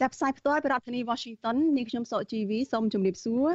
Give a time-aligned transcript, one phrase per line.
[0.00, 3.48] ចាប់ផ្សាយផ្ទាល់ពីរដ្ឋធានី Washington នាងខ្ញុំសកជីវីសូមជម្រាបសួរ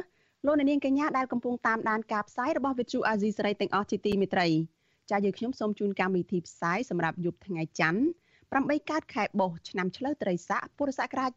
[0.46, 4.48] លោកអ្នកនាងកញ្ញាដែលកំពុងតាមដានការផ្សាយរបស់ Vuthu Azizi Serai ទាំងអស់ជាទីមេត្រី
[5.10, 8.02] ចា៎យើងខ្ញុំសូមជូនកម្មវិធីផ្សាយសម្រាប់យប់ថ្ងៃច័ន្ទ
[8.46, 11.30] 8កើតខែបុស្សឆ្នាំឆ្លូវត្រីស័កពុរសករាជ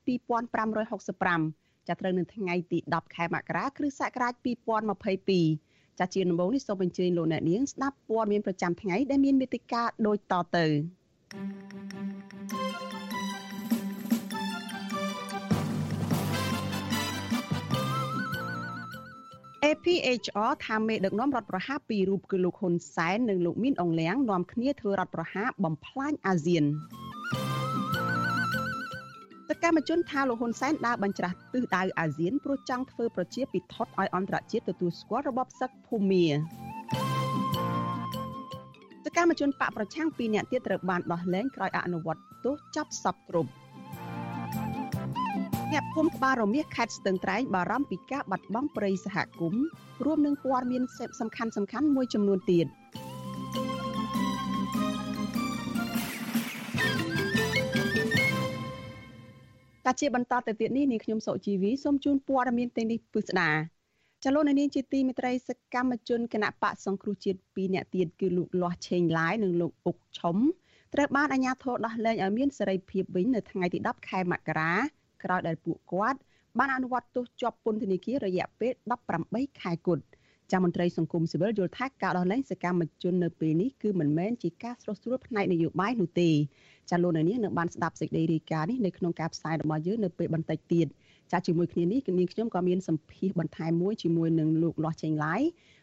[0.71, 4.33] 2565ចាប់ត្រូវនៅថ្ងៃទី10ខែមករាគ្រិស្តសករាជ
[5.17, 10.65] 2022ចាជាដំបូងនេះសូមអញ្ជើញលោកអ្នកនាងស្ដាប់ព័ត៌មានប្រចាំថ្ងៃដែលមានមេតិការដូចតទៅ
[19.69, 26.65] APHR ថាមេដឹកនាំរដ្ឋប្រហារពីររូបគឺលោកហ៊ុនសែននិងលោកមីនអងលៀងនាំគ្នាធ្វើរដ្ឋប្រហារបំផ្លាញអាស៊ាន
[29.49, 36.25] សកម្មជនថាលោកហ៊ុនសែនដើរបញ្ច្រាស់ទិសដៅអាស៊ានព្រោះចង់ធ្វើប្រជាពិធដ្ឋឲ្យអន្តរជាតិទទួលស្គាល់របបសឹកភូមា
[39.05, 43.51] សកម្មជនបកប្រឆាំងពីរនាក់ទៀតត្រូវបានដោះលែងក្រោយអនុវត្តទោសចាប់សពគ្រប់
[45.75, 49.63] អ្នកភូមិក្បាលរមៀសខេត្តស្ទឹងត្រែងបារម្ភពីការបាត់បង់ព្រៃសហគមន៍
[50.05, 50.83] រួមនឹងព័ត៌មាន
[51.19, 52.67] សំខាន់សំខាន់មួយចំនួនទៀត
[59.85, 63.51] តាជាបន្តទៅទៀតនេះនាងខ្ញុំសុជីវីសូមជូនព័ត៌មានទាំងនេះពិស្ដា
[64.23, 70.37] ចលនានាងជាទីមេត្រីសកម្មជនគណៈបកសង្គ្រោះជាតិ2នាក់ទៀតគឺលោកលាស់ឆេងឡាយនិងលោកអុកឆុំ
[70.93, 74.73] ត្រូវបានអាជ្ញាធរដោះលែងឲ្យមានសេរីភាពវិញនៅថ្ងៃទី10ខែមករា
[75.23, 76.19] ក្រោយដែលពួកគាត់
[76.59, 78.73] បានអនុវត្តទោសជាប់ពន្ធនាគាររយៈពេល
[79.17, 80.03] 18ខែគត់
[80.51, 86.29] ចាមន្ត្រីសង្គមស៊ីវិលយល់ថាការដោះលែងសកម្មជននៅពេលនេះគឺមិនមែនជាការស្រុះស្រួលផ្នែកនយោបាយនោះទេ
[86.89, 90.87] ចាលោកនាងនឹងបានស្ដាប់សេចក្តីរាយការណ៍នេះនៅក្នុងការផ្សាយរបស់យើងនៅពេលបន្តិចទៀត
[91.31, 95.41] ចាជាមួយគ្នានេះគឺនាងខ្ញុំក៏មានសម្ភារបន្ថែមមួយជាមួយនឹងលោកលាស់ចេញឡាយ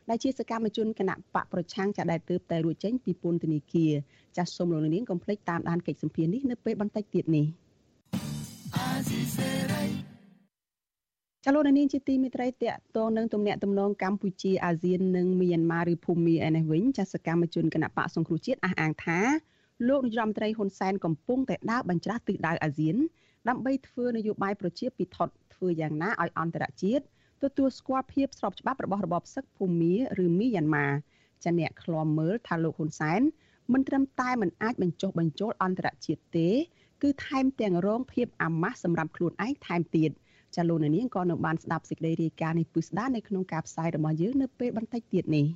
[0.08, 3.92] ដែលជាសកម្មជនគណៈបកប្រឆាំងចាដែលទើបតែរួចចេញពីពន្ធនាគារ
[4.36, 7.46] ចាសូមលោកនាងកុំភ្លេចតាមដានកិច្ចសម្ភារនេះនៅពេលបន្តិចទៀតនេះ។
[11.44, 19.18] ចលនានាងជាទីមេត្រីតកតងនឹងទំនាក់ទំនងកម្ពុជាអាស៊ាននិងមីយ៉ាន់ម៉ាឬភូមាឯនេះវិញចាសកម្មជនគណៈបកសង្គ្រោះជាតិអះអាងថា
[19.88, 22.96] លោកនាយរដ្ឋមន្ត្រីហ៊ុនសែនកំពុងតែដើរបញ្ច្រាស់ទិសដៅអាស៊ាន
[23.48, 27.04] ដើម្បីធ្វើនយោបាយប្រជាពិធដ្ឋធ្វើយ៉ាងណាឲ្យអន្តរជាតិ
[27.42, 30.88] ទទួលស្គាល់ភាពស្របច្បាប់របស់របបសឹកភូមាឬមីយ៉ាន់ម៉ា
[31.44, 33.20] ចាអ្នកឃ្លាំមើលថាលោកហ៊ុនសែន
[33.72, 36.48] មិនត្រឹមតែមិនអាចបញ្ចុះបញ្ចូលអន្តរជាតិទេ
[37.02, 40.10] គឺថែមទាំងរងភាពអាម៉ាស់សម្រាប់ខ្លួនឯងថែមទៀត
[40.56, 45.46] ចាលោកនាងក៏នឹងបានស្ដាប់សេចក្តីរាយការណ៍នេះពិស្ដានៅក្នុងការផ្សាយរបស់យើងនៅពេលបន្តិចទៀតនេះ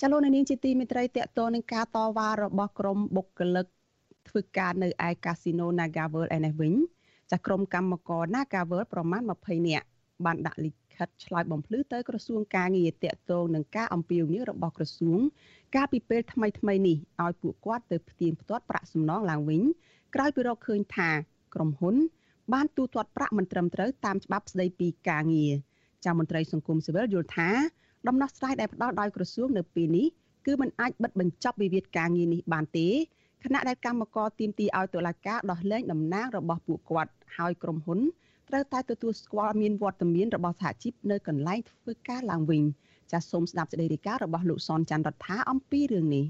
[0.00, 3.66] ចលនានាងជាទីមេត្រីតកតនឹងការតវ៉ារបស់ក្រុមបុគ្គលិក
[4.28, 6.74] ធ្វើការនៅឯកាស៊ីណូ Naga World ឯនេះវិញ
[7.30, 9.86] ចាក្រុមកម្មករ Naga World ប្រមាណ20នាក់
[10.24, 10.87] បានដាក់លិខិត
[11.24, 15.18] ឆ្លើយបំភ្លឺទៅក្រសួងការងារតាក់ទងនឹងការអំពាវនាវរបស់ក្រសួង
[15.74, 19.62] កាលពីពេលថ្មីថ្មីនេះឲ្យពួកគាត់ទៅផ្ទៀងផ្ទាត់ប្រាក់សំណងឡើងវិញ
[20.14, 21.10] ក្រោយពីរកឃើញថា
[21.54, 21.96] ក្រុមហ៊ុន
[22.52, 25.52] បានទូទាត់ប្រាក់មិនត្រឹមត្រូវតាមច្បាប់ស្តីពីការងារ
[26.04, 27.50] ចាំមន្ត្រីសង្គមស៊ីវិលយល់ថា
[28.08, 30.06] ដំណោះស្រាយដែលផ្ដល់ដោយក្រសួងនៅពេលនេះ
[30.46, 32.88] គឺมันអាចបិទបញ្ចប់វិវាទការងារនេះបានទេ
[33.44, 38.00] ខណៈដែលកម្មករទាមទារឲ្យតុលាការដោះលែងតំណាងរបស់ពួកគាត់ហើយក្រុមហ៊ុន
[38.48, 42.62] ត្រូវតែទទួលស្គាល់មានវត្តមានរបស់សហជីពនៅកន្លែងធ្វើការឡើងវិញ
[43.12, 46.26] ចាសសូមស្ដាប់សេចក្តីរាយការណ៍របស់លោកសនច័ន្ទរដ្ឋាអំពីរឿងនេះ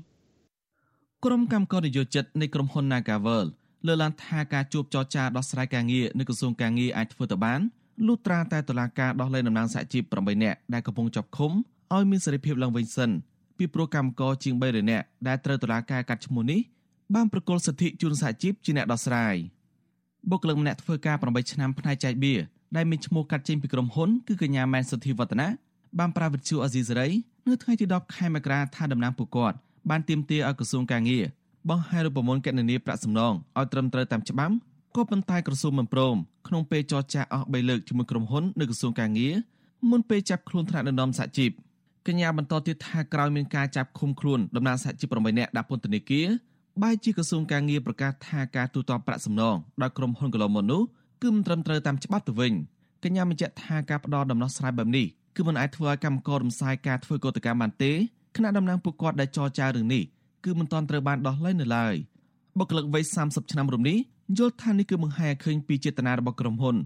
[1.25, 3.47] ក្រុមកម្មការនយោជិតនៃក្រុមហ៊ុន Nagavel
[3.87, 7.61] លើកឡើងថាការជួបចរចាដោះស្រាយការងារនៅក្រសួងការងារអាចធ្វើទៅបាន
[8.07, 11.53] លុះត្រាតែតុលាការដោះលែងតំណាងសហជីព8នាក់ដែលកំពុងជាប់ឃុំ
[11.95, 13.11] ឲ្យមានសេរីភាពឡើងវិញសិន
[13.59, 16.61] ពីព្រោះកម្មករជាង300នាក់ដែលត្រូវតុលាការកាត់ឈ្មោះនេះ
[17.15, 19.37] បានប្រកល់សិទ្ធិជូនសហជីពជាអ្នកដោះស្រាយ
[20.31, 22.35] បុគ្គលិកម្នាក់ធ្វើការ8ឆ្នាំផ្នែកចែកបៀ
[22.77, 25.49] ដែលមានឈ្មោះកាត់ចេញពីក្រុមហ៊ុនគឺកញ្ញាម៉ែនសុធីវឌ្ឍនា
[25.99, 27.09] បានប្រាវិទ្យាអាស៊ីសេរី
[27.49, 29.57] នៅថ្ងៃទី10ខែមករាថាតំណាងពួកគាត់
[29.91, 31.25] បានទាមទារឲ្យក្រសួងកាងារ
[31.71, 34.55] បង្ហាញរូបមន្តកណនីប្រាក់សំណងឲ្យត្រឹមត្រូវតាមច្បាប់
[34.97, 36.17] ក៏ប៉ុន្តែក្រសួងមិនព្រម
[36.49, 39.35] ក្នុងពេលចរចាអស់3លើកជាមួយក្រុមហ៊ុននៅក្រសួងកាងារ
[39.91, 41.51] មុនពេលចាប់ខ្លួនថ្នាក់ដឹកនាំសហជីព
[42.07, 46.27] កញ្ញាបន្តទៀតថាក្រោយមានការចាប់ឃុំខ្លួនតំណាងសហជីព8នាក់ដាក់ពន្ធនាគារ
[46.83, 50.83] បែរជាក្រសួងកាងារប្រកាសថាការទូទាត់ប្រាក់សំណងដល់ក្រុមហ៊ុនកន្លងមកនោះ
[51.23, 52.53] គឺមិនត្រឹមត្រូវតាមច្បាប់ទៅវិញ
[53.05, 57.93] កញ្ញាបញ្ជាក់ថាការផ្ដល់ដំណោះស្រាយបែបនេះគឺមិនអាចធ្វើឲ្យកម្មកររំសាយការធ្វើកោតកម្មបានទេ
[58.37, 60.03] គណៈតំណាងពួកគាត់ដែលចរចារឿងនេះ
[60.45, 61.95] គឺមិនទាន់ត្រូវបានដោះលែងនៅឡើយ
[62.59, 63.99] បុគ្គលិកវ័យ30ឆ្នាំរំនេះ
[64.39, 66.77] យល់ថានេះគឺបង្ហាញឲ្យឃើញពីចេតនារបស់ក្រុមហ៊ុន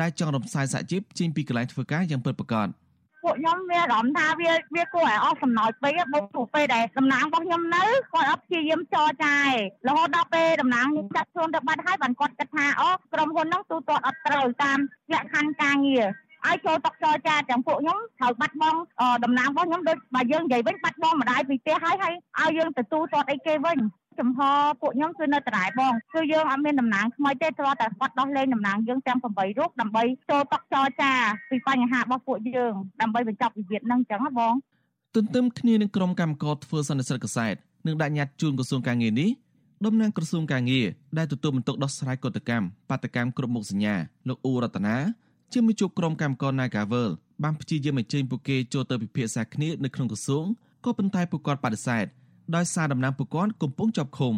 [0.00, 2.68] ដែលចង់រំសាយសហជីពចេញពីកន្លែងធ្វើការយ៉ាងពិតប្រាកដ
[3.22, 9.46] ពួកខ្ញុំមានអារម្មណ៍ថាវាវាគួរឲ្យអស់សំណោចពេកបើព្រោះពេលដែលតំណាងរបស់ខ្ញុំនៅគាត់អត់ព្យាយាមចរចាឯ
[9.88, 14.78] រហូតដល់ពេលតំណាងខ្ញុំចាត់ខ្លួនទៅបាត់ហើយបានគាត់គិតថាអូក្រុមហ៊ុនហ្នឹងទូទាត់អត់ត្រូវតាម
[15.12, 16.06] លក្ខខណ្ឌការងារ
[16.46, 18.78] ឲ្យចូលតុកចរចាទាំងពួកខ្ញុំត្រូវបាត់បង់
[19.24, 23.78] តំណាងរបស់ខ្ញុំដូចបើយើងនិយាយវិញបាត់បង់ម្ដាយពីផ្ទះហើយហើយឲ្យយើងទទួលទាត់អីគេវិញ
[24.20, 24.40] ចំហ
[24.80, 31.12] ពួកខ្ញុំគឺនៅតរ៉ែបងគឺយើងអត់មានតំណាងថ្មីទេគ្រាន់តែគាត់ដោះលែងតំណាងយើងទាំង8រូបដើម្បីចូលតុចរចា
[31.50, 34.54] ពីបញ្ហារបស់ពួកយើងដើម្បីបញ្ចប់វិវាទហ្នឹងអញ្ចឹងណាបង
[35.14, 37.54] ទន្ទឹមគ្នានឹងក្រុមកម្មការធ្វើសន្និសីទកសែត
[37.86, 39.30] នឹងដាក់ញត្តិជូនក្រសួងការងារនេះ
[39.86, 40.86] តំណាងក្រសួងការងារ
[41.18, 43.94] ដែលទទួលបន្ទុកដោះស្រាយកតកម្មបាតកម្មគ្រប់មុខសញ្ញា
[44.28, 44.96] លោកអ៊ូរតនា
[45.52, 47.10] ជាមេជួបក្រុមកម្មការ Nagavel
[47.44, 50.44] បានព្យាយាមបញ្ចេញពួកគេចូលទៅពិភាក្សាគ្នានៅក្នុងក្រសួង
[50.84, 52.06] ក៏ប៉ុន្តែពួកគាត់បដិសេធ
[52.56, 54.34] ដោយសារដំណាំពួកគាត់កំពុងជាប់ឃុំ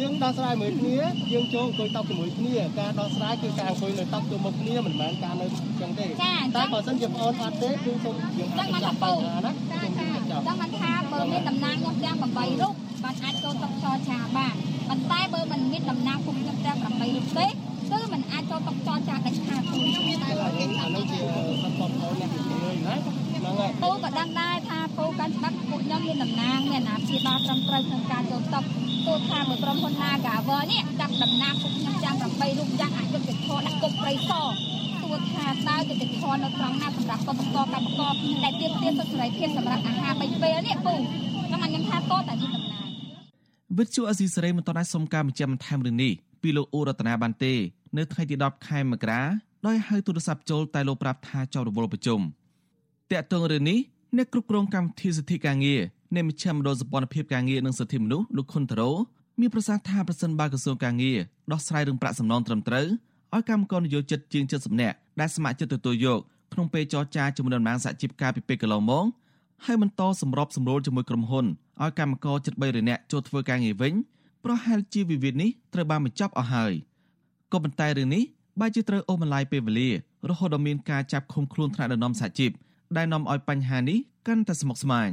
[0.00, 0.98] យើងដោះស្រាយមួយគ្នា
[1.32, 5.46] យើងចូលអង្គុយតប់ជាមួយគ្នាការដោះស្រាយគឺការអង្គុយនៅតប់ទៅមុខគ្នាមិនមែនការនៅ
[5.80, 6.06] ចឹងទេ
[6.56, 10.06] តែបើសិនជាបងអូនអត់ទេគឺសូមយើងអាចចាត់ការណាចាចា
[10.46, 12.74] ដល់មិនថាបើមានតំណាងខ្ញុំទាំង8រូប
[13.04, 14.54] បានអាចចូលតុចរចាបាន
[14.88, 17.46] ប៉ុន្តែបើមិនមានតំណាងពួកខ្ញុំទាំង8រូបទេ
[17.90, 21.18] គឺมันអាចចូលតុចរចាដាច់ខាតទេតែបើគេថានេះជា
[21.62, 21.90] សន្តិភាព
[22.20, 23.25] អ្នកជំនួយណាហ្នឹងហើយ
[23.82, 28.60] ពូក៏ដឹងដែរថាពូកាន់ច្បាប់ពួកខ្ញុំមានតំណាងមានអាណាព្យាបាលត្រឹមត្រូវក្នុងការចូលតុ
[29.06, 38.12] ទោះថាមួយក្រុមហ៊ុន Nagawer នេះចាប់តំណាងពួកខ្ញុំចាំ8រូបយ៉ាងអយុត្តិធម៌ដាក់គុកព្រៃសទោះថាតើយុត្តិធម៌នៅត្រង់ណាសម្រាប់កម្មករកម្មករ
[38.44, 40.94] ដែលទាមទារសិទ្ធិសេរីភាពសម្រាប់អាហារ3ពេលនេះពូ
[41.46, 42.88] ខ្ញុំខ្ញុំថាតតែមានតំណាង
[43.78, 46.12] វិទ្យុអេស៊ីសេរីមិនតដែរសុំការបញ្ជាក់បន្ថែមរឿងនេះ
[46.42, 47.54] ពីលោកអ៊ូរតនាបានទេ
[47.96, 49.22] នៅថ្ងៃទី10ខែមករា
[49.66, 52.20] ដោយហៅទូរស័ព្ទចូលតែលោកប្រាប់ថាចោលរវល់ប្រជុំ
[53.12, 53.78] តាក់ទងរឿងនេះ
[54.16, 55.80] អ្នកគ្រប់គ្រងកម្មវិធីសិទ្ធិការងារ
[56.16, 58.90] នៃមជ្ឈមណ្ឌលសម្ព័ន្ធភាពការងារនិងសិទ្ធិមនុស្សលោកខុនតារ៉ូ
[59.40, 61.18] មានប្រសាសន៍ថាប្រសិនបើក្រសួងការងារ
[61.52, 62.86] ដោះស្រាយរឿងប្រាក់សំណងត្រឹមត្រូវ
[63.34, 66.20] ឲ្យកម្មករនិយោជិតជាង70នាក់ដែលស្ម័គ្រចិត្តទទួលយក
[66.52, 69.04] ក្នុងពេលចរចាជាមួយតំណាងសហជីពការពីពេលកន្លងមក
[69.64, 71.46] ហើយបន្តសម្របសម្រួលជាមួយក្រុមហ៊ុន
[71.82, 73.92] ឲ្យកម្មករជិត300នាក់ចូលធ្វើការងារវិញ
[74.44, 76.72] ប្រហែលជាវិវាទនេះត្រូវបានបញ្ចប់អស់ហើយ
[77.52, 78.22] ក៏ប៉ុន្តែរឿងនេះ
[78.60, 79.90] បែរជាត្រូវអូសបន្លាយពេលវេលា
[80.28, 82.50] រហូតដល់មានការចាប់ឃុំខ្លួនថ្នាក់ដឹកនាំសហជីព
[82.96, 83.98] ដែលនាំឲ្យបញ្ហានេះ
[84.28, 85.10] កាន់តែស្មុគស្មាញ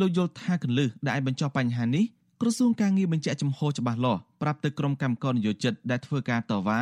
[0.00, 2.04] លោកយល់ថាកលឹះដែលអាចបញ្ចប់បញ្ហានេះ
[2.40, 6.80] ក្រសួងការងារបញ្ជាក់ចំហច្បាស់លាស់ប្រាប់ទៅក្រុមកម្មការនយោជិតដែលធ្វើការតវ៉ា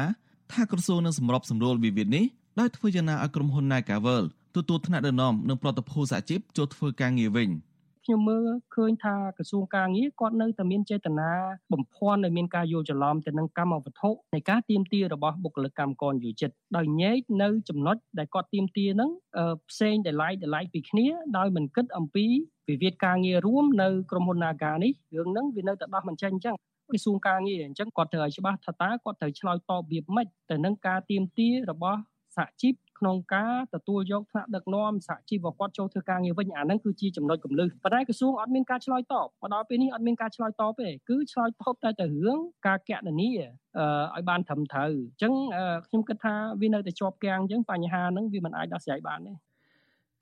[0.53, 2.25] ថាក្រសួងនឹងសម្របសម្រួលវិវាទនេះ
[2.61, 4.25] ដោយធ្វើយ៉ាងណាឲ្យក្រុមហ៊ុន Nagavel
[4.57, 7.49] ទទួលថ្នាក់ដឹកនាំនិងប្រតិភូសហជីពចូលធ្វើការងារវិញ។
[8.07, 11.31] ខ្ញុំមើលឃើញថាក្រសួងការងារគាត់នៅតែមានចេតនា
[11.73, 19.11] បំភាន់ឲ្យមានការយល់ច្រឡំទៅនឹងកម្មវត្ថុនៃការទៀមទារបស់បុគ្គលិកកម្មករយោជិតដោយញែកនៅចំណុចដែលគាត់ទៀមទាហ្នឹង
[19.71, 21.07] ផ្សេងដែលឡៃដែលឡៃពីគ្នា
[21.37, 22.27] ដោយមិនគិតអំពី
[22.69, 26.55] វិវាទការងាររួមនៅក្រុមហ៊ុន Naga នេះរឿងហ្នឹងវានៅតែដោះមិនចេញអញ្ចឹង
[26.91, 32.01] ក្រសួងការងារអញ្ចឹងគាត់ត្រូវឲ្យច្បាស់ថាតើគាត់ត្រូវឆ្លើយតបវាម៉េចទៅនឹងការទៀមទារបស់
[32.37, 43.29] សហជីព ក្នុងការទទួលយកថ្នាក់ដឹកនាំសហជីពរបស់គាត់ចូលធ្វើការងារវិញអាហ្នឹងគឺជាចំណុចកន្លឹះប៉ុន្តែក្រសួងអត់មានការឆ្លើយតបមកដល់ពេលនេះអត់មានការឆ្លើយតបទេគឺឆ្លើយតបតែទៅរឿងការកណនី
[44.15, 45.33] ឲ្យបានត្រឹមត្រូវអញ្ចឹង
[45.87, 49.33] ខ្ញុំគិតថាវានៅតែជាប់គាំងអញ្ចឹងបញ្ហាហ្នឹងវាមិនអាចដោះស្រាយបានទេ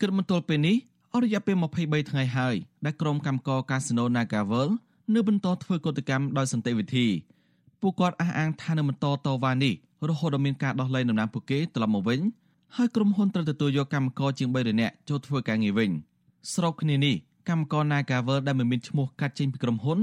[0.00, 0.76] គិតមកទល់ពេលនេះ
[1.12, 4.68] អស់រយៈពេល23ថ្ងៃហើយដែលក្រុមកម្មករកាស៊ីណូ Nagavel
[5.14, 7.06] នៅបន្តធ្វើកតកម្មដោយសន្តិវិធី
[7.80, 9.74] ពួកគាត់អះអាងថានឹងបន្តតវ៉ានេះ
[10.08, 12.20] រហូតដល់មានការដោះលែងដំណាំពួកគេត្រឡប់មកវិញ
[12.76, 15.90] ហើយក្រុមហ៊ុនត្រូវទទួលយកកម្មករជាង300នាក់ចូលធ្វើការងារវិញ
[16.54, 17.14] ស្របគ្នានេះ
[17.48, 19.98] កម្មករ Nagavel ដែលមិនមានឈ្មោះកាត់ចេញពីក្រុមហ៊ុន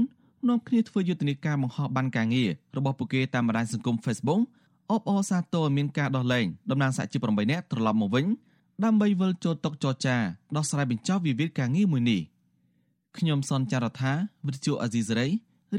[0.48, 4.40] នាំគ្នាធ្វើយុទ្ធនាការបង្ហោះបានការងាររបស់ពួកគេតាមបណ្ដាញសង្គម Facebook
[4.90, 8.26] អបអរសាទរមានការដោះលែងតំណាងសហជីព8នាក់ត្រឡប់មកវិញ
[8.84, 10.16] ដើម្បីវិលចូលតុចរចា
[10.56, 12.20] ដោះស្រាយបញ្ចប់វិវាទការងារមួយនេះ
[13.18, 14.12] ខ្ញុំសនចាររថា
[14.46, 15.28] វិទ្យុអាស៊ីសេរី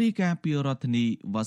[0.02, 1.44] រាយការណ៍ពីរដ្ឋធានីវ៉ា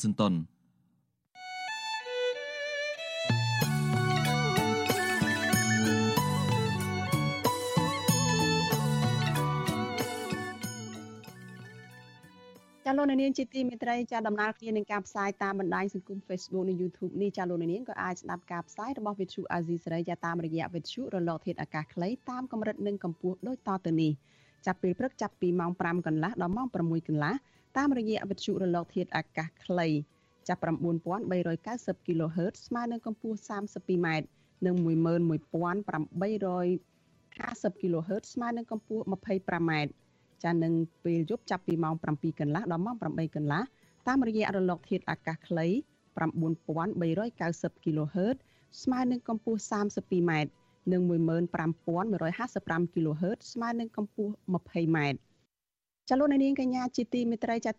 [12.89, 24.13] ចាលោកនាងជាទីមេត្រីចាដំណើរគ្នានឹងការផ្សាយតាមបណ្ដាញសង្គម Facebook និង YouTube នេះចាលោកនាងក៏អាចស្ដាប់ការផ្សាយរបស់ Vithu Azizi សេរីចាតាមរយៈ Vithu រលកធាតុអាកាសខ្លីតាមកម្រិតនិងកម្ពស់ដូចតទៅនេះ
[24.67, 26.77] ចាប់ពេលព្រឹកចាប់ពីម៉ោង5កន្លះដល់ម៉ោង6
[27.09, 27.35] កន្លះ
[27.77, 29.87] តាមរយៈ Vithu រលកធាតុអាកាសខ្លី
[30.49, 30.61] ចាប់
[31.37, 34.09] 9390 kHz ស្មើនឹងកម្ពស់ 32m
[34.67, 39.73] និង11850 kHz ស្មើនឹងកម្ពស់ 25m
[40.45, 40.73] ចានឹង
[41.05, 43.63] ពេលយប់ចាប់ពីម៉ោង7កន្លះដល់ម៉ោង8កន្លះ
[44.07, 45.67] តាមរយៈរលកធាតុអាកាសខ្លី
[46.17, 48.37] 9390 kHz
[48.83, 50.33] ស្មើនឹងកម្ពស់ 32m
[50.93, 54.99] និង15155 kHz ស្មើនឹងកម្ពស់ 20m
[56.09, 57.75] ចលនានាងកញ្ញាជាទីមេត្រីចាត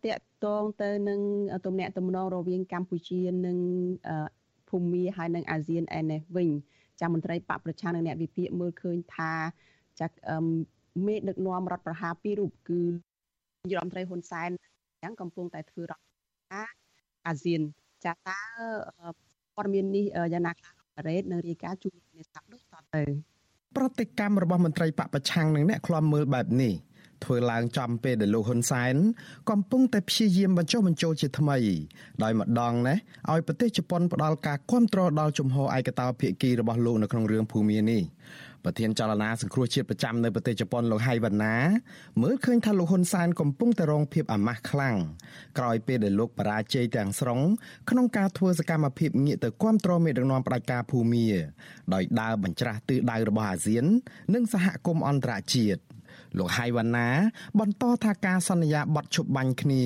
[0.45, 1.19] តងទៅនឹង
[1.65, 3.57] ទំនាក់ទំនងរវាងកម្ពុជានិង
[4.69, 6.49] ភូមាហើយនិងអាស៊ានឯនេះវិញ
[6.99, 9.33] ចាមន្ត្រីបកប្រឆាំងនិងអ្នកវិភាគមើលឃើញថា
[9.99, 10.07] ចា
[11.05, 12.81] មេដឹកនាំរដ្ឋប្រហារពីររូបគឺ
[13.75, 14.49] រដ្ឋមន្ត្រីហ៊ុនសែន
[15.03, 16.03] យ៉ាងកំពុងតែធ្វើរដ្ឋ
[17.27, 17.61] អាស៊ាន
[18.05, 18.39] ចាតើ
[19.55, 20.71] ព័ត៌មាននេះយ៉ាងណាខ្លះ
[21.07, 23.03] រ៉េតនឹងរាយការណ៍ជូនអ្នកស្ដាប់ដូចតទៅ
[23.75, 26.73] ប្រតិកម្មរបស់មន្ត្រីបកប្រឆាំងនិងអ្នកខ្លាំមើលបែបនេះ
[27.25, 28.95] ធ្វើឡើងចំពេលដែលលោកហ៊ុនសែន
[29.49, 31.57] កំពុងតែព្យាយាមបញ្ចុះបញ្ចូលជាថ្មី
[32.23, 32.97] ដោយម្ដងនេះ
[33.31, 38.01] ឲ្យប្រទេសជប៉ុនផ្ដល់ការគ្រប់គ្រងដល់ជំហរឯកតោភាគីរបស់លោកនៅក្នុងរឿងភូមានេះ
[38.65, 41.55] ប្រធានចលនាសង្គ្រោះជាតិប្រចាំនៅប្រទេសជប៉ុនលោកហៃវណ្ណា
[42.21, 44.97] មើលឃើញថាលោកហ៊ុនសែនកំពុងតែរងភាពអាម៉ាស់ខ្លាំង
[45.57, 47.39] ក្រោយពេលដែលលោកបរាជ័យទាំងស្រុង
[47.89, 51.27] ក្នុងការធ្វើសកម្មភាពងាកទៅគ្រប់គ្រងមេដឹកនាំផ្ដាច់ការភូមា
[51.93, 53.85] ដោយដើរបញ្ច្រាស់ទិសដៅរបស់អាស៊ាន
[54.33, 55.81] និងសហគមន៍អន្តរជាតិ
[56.37, 57.09] លោកហៃវណ្ណា
[57.59, 59.83] បន្តថាការសន្យាបត់ឈប់បាញ់គ្នា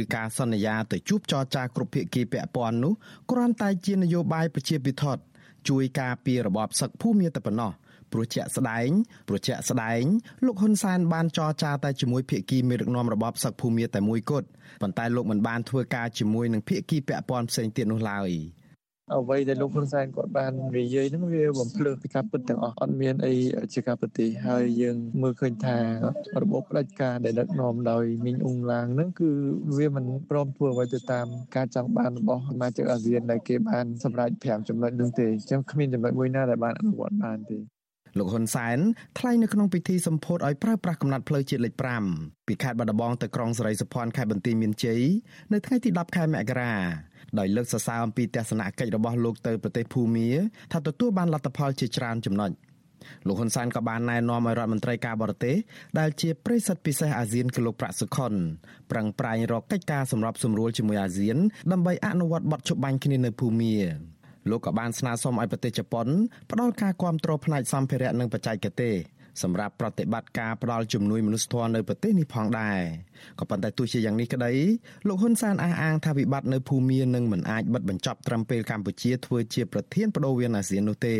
[0.00, 2.92] ឬការសន្យាទៅជួបចរចាគ្រប់ភាគីពាក់ព័ន្ធនោះ
[3.30, 5.22] គ្រាន់តែជានយោបាយប្រជាពិធដ្ឋ
[5.68, 7.72] ជួយការពាររបបសឹកភូមិតែប៉ុណ្ណោះ
[8.12, 8.88] ព្រោះជាក់ស្ដែង
[9.28, 10.02] ព្រោះជាក់ស្ដែង
[10.44, 14.46] លោកហ៊ុនសែនបានចរចាតែជាមួយភាគីមេដឹកនាំរបបសឹកភូមិតែមួយគត់
[14.82, 18.30] ប៉ុន្តែលោកមិនបានធ្វើការជាមួយនឹងភាគីពាក់ព័ន្ធផ្សេងទៀតនោះឡើយ។
[19.18, 23.34] អ្វីដែលលោកហ៊ុនសែនគាត់បាននិយាយហ្នឹងវាបំភ្លឺពីការពិតទាំងអស់អត់មានអី
[23.74, 25.76] ជាការប្រតិហើយយើងមើលឃើញថា
[26.42, 29.30] របបផ្ដាច់ការដែលដឹកនាំដោយមីងអ៊ុងឡាងហ្នឹងគឺ
[29.76, 31.26] វាមិនព្រមធ្វើអ្វីទៅតាម
[31.56, 37.58] ការចង់បានរបស់សមាជិកអាស៊ានដែលគេបានសម្រេច5ចំណុចហ្នឹងទេអញ្ចឹងគ្មានចំណុចមួយណាដែលបានអនុវត្តបានទេ
[38.18, 38.78] លោកហ៊ុនសែន
[39.18, 41.74] ថ្លែងនៅក្នុងពិធីសម្ពោធឲ្យប្រើប្រាស់កំណត់ផ្លូវជាតិលេខ
[42.10, 45.02] 5ពីខេត្តបាត់ដំបងទៅក្រុងសេរីសុភ័ណ្ឌខេត្តបន្ទាយមានជ័យ
[45.52, 46.74] នៅថ្ងៃទី10ខែមករា
[47.38, 50.28] ដោយលើកសរសើរអំពីទស្សនកិច្ចរបស់លោកទៅប្រទេសភូមា
[50.72, 52.50] ថាទទួលបានលទ្ធផលជាច្រើនចំណុច
[53.26, 55.56] លោកហ៊ុនសែនក៏បានណែនាំឲ្យរដ្ឋមន្ត្រីការបរទេស
[55.98, 58.32] ដែលជាប្រិយសិទ្ធពិសេសអាស៊ានគឺលោកប្រាក់សុខុន
[58.90, 61.36] ប្រឹងប្រែងរកកិច្ចការសម្របសម្រួលជាមួយអាស៊ាន
[61.72, 63.74] ដើម្បីអនុវត្តបទជបាញ់គ្នានៅភូមា
[64.50, 66.06] លោកក៏បានស្នើសុំឲ្យប្រទេសជប៉ុន
[66.50, 68.94] ផ្ដល់ការគាំទ្រផ្នែកសម្ភារៈនិងបច្ចេកទេស
[69.42, 72.80] សម្រាប់ប្រតិបត្តិការផ្ដល់ជំនួយមនុស្សធម៌នៅប្រទេសនេះផងដែរ
[73.38, 74.52] ក៏ប៉ុន្តែទោះជាយ៉ាងនេះក្តី
[75.08, 81.16] លោកហ៊ុនសែនអះអាងថាវិបត្តិនៅភូមានឹងមិនអាចបិទបញ្ចប់ត្រឹមពេលកម្ពុជាធ្វើជាប្រធានបដូវវេនអាស៊ាននោះទេ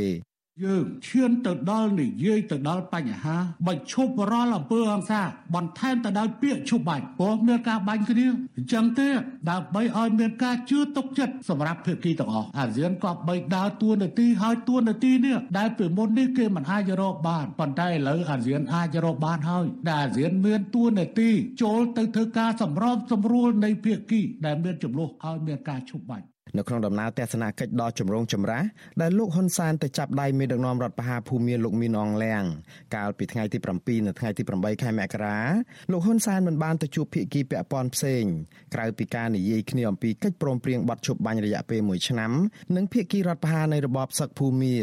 [0.60, 5.22] យើងឈានទៅដល់និយាយទៅដល់បញ្ហាបញ្ឈប់រាល់អំពើហិង្សា
[5.54, 9.08] បន្ថែមទៅដោយពាក្យឈប់បាញ់ព្រោះមានការបាញ់គ្នាអញ្ចឹងទេ
[9.50, 21.30] ដើម្បីឲ្យមានការជឿទុកចិត្តសម្រាប់ភាគីទាំងអស់អាស៊ានក៏បីដើរតួនាទីហើយតួនាទីនេះដែលពីមុននេះគេមិនអាចរកបានប៉ុន្តែឥឡូវអាស៊ានអាចរកបានហើយដែលអាស៊ានមានតួនាទី
[21.62, 28.64] ចូលទៅធ្វើការសម្របសម្រួលនៃភាគីដែលមានចំនួនឲ្យមានការឈប់បាញ់ នៅក្នុងដំណើរទស្សនកិច្ចដ៏ចម្រូងចម្រាស
[29.00, 32.44] ដែលលោកហ៊ុនសែនទៅចាប់ដៃមេដឹកនាំរដ្ឋបហាភូមិលោកមីនអងលៀង
[32.96, 35.38] កាលពីថ្ងៃទី7និងថ្ងៃទី8ខែមករា
[35.92, 38.24] លោកហ៊ុនសែនមិនបានទៅជួបភាគីពាក់ព័ន្ធផ្សេង
[38.74, 42.32] ក្រៅពីការនិយាយគ្នាអំពីកិច្ចព្រមព្រៀងបទឈប់បាញ់រយៈពេល1ឆ្នាំ
[42.76, 44.76] និងភាគីរដ្ឋបហានៃរបបសឹកភូមិ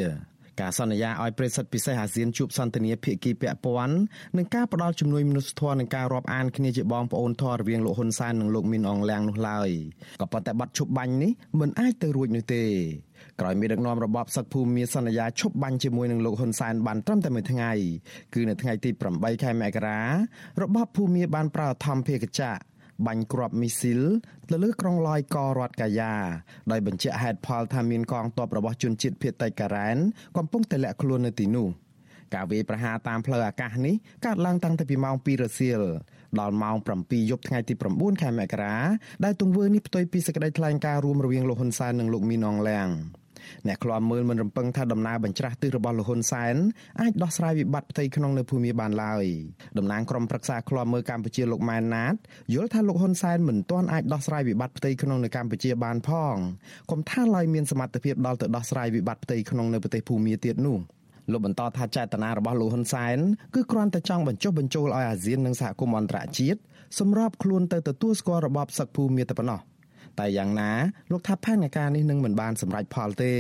[0.61, 3.95] ការសន្យាឲ្យប្រិសិទ្ធពិសេសអាស៊ានជួបសន្ទនាភាគីពាក់ព័ន្ធ
[4.37, 9.69] និងការផ្ដល់ជំនួយមនុស្សធម៌និងការរាប់អានគ្នាជាបងប្អូនធម៌រវាងលោកហ៊ុនសែននិងលោកមីនអងលៀងនោះឡើយ
[10.21, 12.63] ក៏ប៉ុន្តែបាត់ឈប់បាញ់នេះមិនអាចទៅរួចនោះទេ
[13.39, 17.71] ក្រោយមានដឹកនាំរបបសឹកភូមិមានសន្យាឈប់បាញ់ជាមួយនឹងលោកហ៊ុនសែនបានត្រឹមតែមួយថ្ងៃ
[18.33, 19.99] គឺនៅថ្ងៃទី8ខែមករា
[20.61, 22.68] របបភូមិបានប្រើអធម្មភេកចៈ
[23.07, 24.01] បាញ់គ្រាប់មីស៊ីល
[24.49, 26.13] ទៅលើក្រុងឡយករដ្ឋកាយ៉ា
[26.71, 29.97] ដោយបញ្ជាក់ហេតុផលថាមានកងទ័ពរបស់ជនជាតិភៀតតៃការ៉ែន
[30.37, 31.67] កំពុងតែលាក់ខ្លួននៅទីនោះ
[32.35, 35.81] ការវាយប្រហារតាមផ្លូវអាកាសនេះកើតឡើងតាំងពីម៉ោង2រសៀល
[36.39, 38.75] ដល់ម៉ោង7យប់ថ្ងៃទី9ខែមករា
[39.23, 42.89] ដែលទង្វើនេះផ្ទុយពីសេចក្តីថ្លែងការណ៍រួមរវាងលោកហ៊ុនសែននិងលោកមីនអងលៀង
[43.67, 46.55] អ្នកខ្លាំមើលមិនរំពឹងថាដំណើរបញ្ច្រាស់ទិសរបស់លោកហ៊ុនសែន
[47.01, 49.25] អាចដោះស្រាយវិបត្តិផ្ទៃក្នុងនៅភូមិបានឡើយ
[49.77, 52.13] តំណាងក្រុមប្រឹក្សាខ្លាំមើលកម្ពុជាលោកម៉ែនណាត
[52.53, 56.35] យល់ថាលោកហ៊ុនសែនមិនទាន់អាចដោះស្រាយវិបត្តិផ្ទៃក្នុងនៅកម្ពុជាបានផង
[56.91, 60.79] កុំថាឡើយមានសមត្ថភាពដល់ទៅដោះស្រាយវិបត្តិផ្ទៃក្នុងនៅប្រទេសភូមាទៀតនោះ
[61.31, 63.17] លោកបន្តថាចេតនារបស់លោកហ៊ុនសែន
[63.55, 66.59] គឺគ្រាន់តែចង់បញ្ចុះបញ្ចូលឲ្យអាស៊ាននិងសហគមន៍អន្តរជាតិ
[66.99, 69.59] សម្របខ្លួនទៅទទួលស្គាល់របបសឹកភូមិតែប៉ុណ្ណោះ
[70.19, 70.71] តែយ៉ាងណា
[71.11, 73.35] លោកថាផែនការនេះនឹងមិនបានសម្រេចផលទេ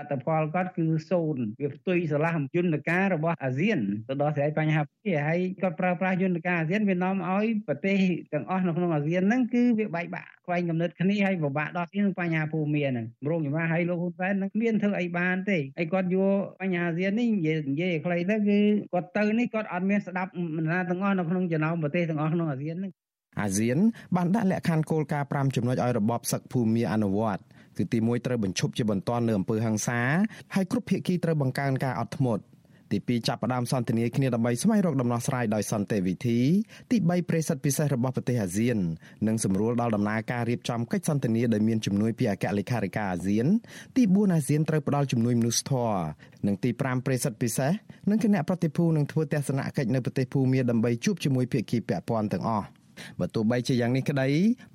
[0.00, 7.98] លទ្ធផលគាត់គឺសូន្យវាផ្ទុយស្រឡះយន្តការរបស់អាស៊ានទៅដល់ស្រ័យបញ្ហានេះហើយគាត់ប្រើប្រាស់យន្តការអាស៊ានវានាំឲ្យប្រទេស
[8.32, 18.58] ទាំងអស់នៅក្នុងអាស៊ានហ្នឹងគឺវាបែកបាក់ខ្វែងកំណត់គ្នាហើយពិបាកដោះស្រាយនឹងបញ្ហាភូមិហ្នឹងរងចម្រាស់ហើយលោកហ៊ុនសែននឹងមានធ្វើអីបានទេហើយគាត់យកបញ្ហាអាស៊ាននេះនិយាយនិយាយឲ្យខ្លីទៅគឺ
[18.92, 22.92] គាត់ទៅនេះគាត់អត់មានស្ដាប់មណាទាំងអស់នៅក្នុងចំណោមប្រទេសទាំងអស់ក្នុងអាស៊ានហ្នឹង
[23.40, 23.78] អាស៊ាន
[24.16, 27.42] បានដាក់លក្ខខណ្ឌគោលការណ៍5ចំណុចឲ្យរបបសឹកភូមិអនុវត្ត
[27.76, 30.00] គឺទី1ត្រូវបញ្ឈប់ជាបន្ទាន់នៅអំពើហិង្សា
[30.54, 32.44] ហើយគ្រប់ភាគីត្រូវបង្កើនការអត់ធ្មត់
[32.92, 36.38] ទី2ចាប់ផ្ដើមសន្ទនាគ្នាដើម្បីស្វែងរកដំណោះស្រាយដោយសន្តិវិធី
[36.90, 38.78] ទី3ប្រេសិតពិសេសរបស់ប្រទេសអាស៊ាន
[39.26, 43.46] និងសម្រួលដល់ដំណើរការរៀបចំកិច្ចសន្ទនាដែលមានជំនួយពីអគ្គលេខាធិការអាស៊ាន
[43.96, 46.02] ទី4អាស៊ានត្រូវផ្ដល់ជំនួយមនុស្សធម៌
[46.46, 47.72] និងទី5ប្រេសិតពិសេស
[48.10, 52.66] និងគណៈប្រតិភូនឹងធ្វើទស្សនកិច្ចនៅប្រទេសភូមាដើម្បីជួបជាមួយភាគីពាក់ព័ន្ធទាំងអស់
[53.20, 54.28] បើទោះបីជាយ៉ាងនេះក្តី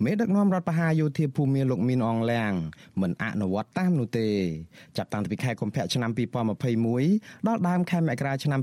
[0.04, 2.54] មេដឹកនាំរដ្ឋបហាយោធាភូមិលោកមីនអងឡាំង
[3.02, 4.30] មិនអនុវត្តតាមនោះទេ
[4.98, 6.12] ចាប់តាំងពីខែកុម្ភៈឆ្នាំ
[6.80, 8.60] 2021ដល់ដើមខែមករាឆ្នាំ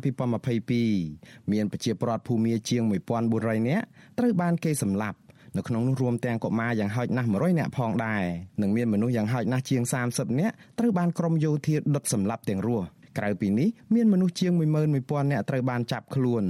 [0.75, 2.83] 2022មានប្រជាពលរដ្ឋភូមិជាង
[3.27, 3.85] 1400នាក់
[4.19, 5.19] ត្រូវបានគេសម្លាប់
[5.57, 8.25] នៅក្នុងនោះរួមទាំងកុមារយ៉ាងហោចណាស់100នាក់ផងដែរ
[8.63, 12.87] និងមានមនុស្សយ៉ាងហោចណាស់ជាង30នាក់ត្រូវបានក្រុមយោធាដុតសម្លាប់ទាំងរស់
[13.19, 14.53] ក្រៅពីនេះមានមនុស្សជាង
[14.91, 16.45] 11000នាក់ត្រូវបានចាប់ខ្លួន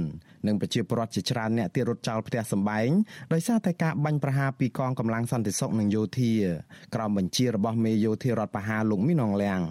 [0.47, 2.89] និងប្រជាពលរដ្ឋជាច្រើនអ្នកទៀតរត់ចោលផ្ទះសម្បែង
[3.33, 6.33] ដោយសារតែការបាញ់ប្រហារពីកងកម្លាំងសន្តិសុខនិងយោធា
[6.95, 9.61] ក្រោមបញ្ជារបស់មេយោធារដ្ឋបហាលោកមីនអងលៀង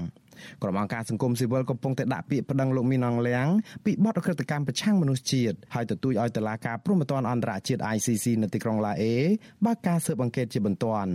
[0.63, 3.47] ក្រុមអង្គការសង្គមស៊ីវិលកំពុងតែដាក់ពាក្យប្តឹងលោកមីនអងលៀង
[3.85, 9.15] ពីបទអក្រិតកម្មប្រឆាំងមនុស្សជាតិហើយទទូចឲ្យតុលាការព្រហ្មទណ្ឌអន្តរជាតិ ICC នៅទីក្រុងឡាអេ
[9.65, 11.13] បើកការស៊ើបអង្កេតជាបន្ទាន់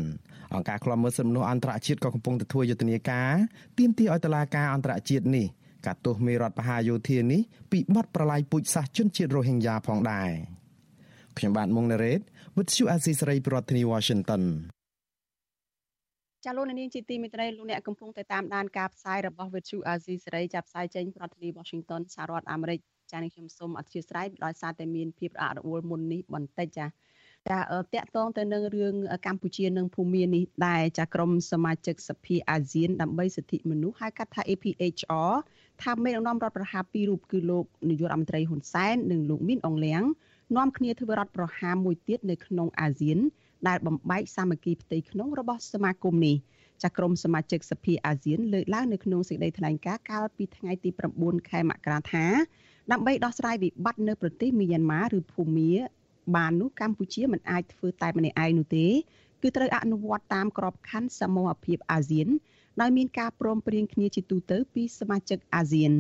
[0.53, 3.34] អង្គការឃ្លាំមើលសិទ្ធិមនុស្សអន្តរជាតិក៏កំពុងតែធ្វើយុទ្ធនាការ
[3.77, 5.48] ទាមទារឲ្យតុលាការអន្តរជាតិនេះ
[5.88, 7.41] កាត់ទោសមេរដ្ឋបហាយោធានេះ
[7.72, 10.32] ពីបទប្រឡាយពូជសាសន៍ជនជាតិរ៉ូហិញយ៉ាផងដែរ
[11.38, 12.22] ខ្ញុំបាទមុងណារ៉េត
[12.56, 14.44] With you Azizi Saray ប្រធានាទី Washington
[16.46, 22.79] ចាលោកនាងជាទីមេត្រីលោកអ្នកកំពុងតែតាមដានការផ្សាយរបស់ With you Azizi Saray ចាប់ផ្សាយចេញប្រធានាទី Washington សហរដ្ឋអាមេរិក
[23.12, 26.86] ចានេះខ្ញុំសូមអធិស្ឋានដោយសារតែមានភាពរអាក់រអួលមុននេះបន្តិចចា
[27.51, 27.63] ចាត
[28.04, 35.34] កតងទៅនឹងរឿងកម្ពុជានិងភូមានេះដែរចាក្រមសមាជិកសភាអាស៊ានដើម្បីសិទ្ធិមនុស្សហៅកាត់ថា APHR
[35.84, 40.04] ថាមេដឹកនាំរដ្ឋប្រហារពីររូបគឺលោកនាយករដ្ឋមន្ត្រីហ៊ុនសែននិងលោកមីនអងលៀង
[40.58, 43.20] នាំគ្នាធ្វើរដ្ឋប្រហារមួយទៀតនៅក្នុងអាស៊ាន
[43.68, 46.36] ដែលបំបែកសាមគ្គីផ្ទៃក្នុងរបស់សមាគមនេះ
[46.84, 50.89] ចាក្រមសមាជិកសភាអាស៊ានលើកឡើងនៅក្នុងសេចក្តីថ្លែងការណ៍កាលពីថ្ងៃទី
[51.20, 52.25] 9ខែមករាថា
[52.92, 55.72] ដើម្បីដោះស្រាយវិបត្តិនៅប្រទេសមីយ៉ាន់ម៉ាឬភូមា
[56.36, 58.88] បាននោះកម្ពុជាមិនអាចធ្វើតែម្នាក់ឯងនោះទេ
[59.41, 62.28] គឺត្រូវអនុវត្តតាមក្របខ័ណ្ឌសមូហភាពអាស៊ាន
[62.82, 65.91] ដោយមានការព្រមព្រៀងគ្នាជាទូទៅពីសមាជិកអាស៊ាន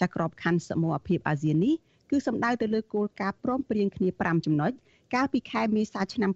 [0.00, 1.74] ចាក្របខ័ណ្ឌសមូហភាពអាស៊ាននេះ
[2.10, 4.72] គឺសំដៅទៅលើគោលការណ៍ព្រមព្រៀងគ្នា5ចំណុច
[5.14, 6.30] កាលពីខែមេសាឆ្នាំ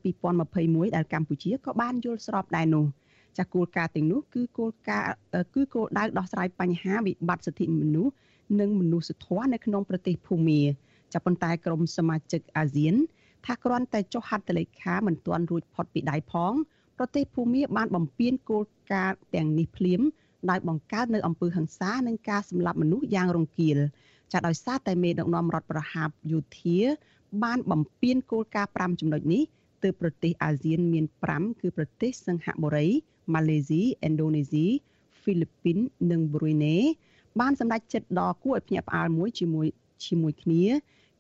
[0.45, 2.87] 2021ដែលកម្ពុជាក៏បានយល់ស្របដែរនោះ
[3.39, 5.13] ចាគោលការណ៍ទាំងនោះគឺគោលការណ៍
[5.55, 8.13] គឺគោលដៅដោះស្រាយបញ្ហាវិបត្តិសិទ្ធិមនុស្ស
[8.61, 10.61] និងមនុស្សធម៌នៅក្នុងប្រទេសភូមា
[11.15, 12.95] ចាប៉ុន្តែក្រមសមាជិកអាស៊ាន
[13.47, 16.53] ថាគ្រាន់តែចុះហត្ថលេខាមិនទាន់រួចផុតពីដៃផង
[16.99, 20.01] ប្រទេសភូមាបានបំពេញគោលការណ៍ទាំងនេះភ្លាម
[20.51, 23.79] ដោយបង្កើតនៅអំពើហិង្សានិងការសម្លាប់មនុស្សយ៉ាងរង្គាល
[24.33, 26.79] ចាដោយសារតែមេដឹកនាំរដ្ឋប្រហារយោធា
[27.45, 29.43] បានបំពេញគោលការណ៍5ចំណុចនេះ
[29.83, 32.89] ទើបប្រទេសអាស៊ានមាន5គឺប្រទេសសិង្ហបុរី
[33.35, 34.67] ម៉ាឡេស៊ីឥណ្ឌូនេស៊ី
[35.21, 35.79] ហ្វីលីពីន
[36.11, 36.77] និងប្រ៊ុយណេ
[37.41, 39.67] បានសម្រេចចិត្តដ៏គួរឲ្យភ្ញាក់ផ្អើលមួយជាមួយ
[40.07, 40.65] ជាមួយគ្នា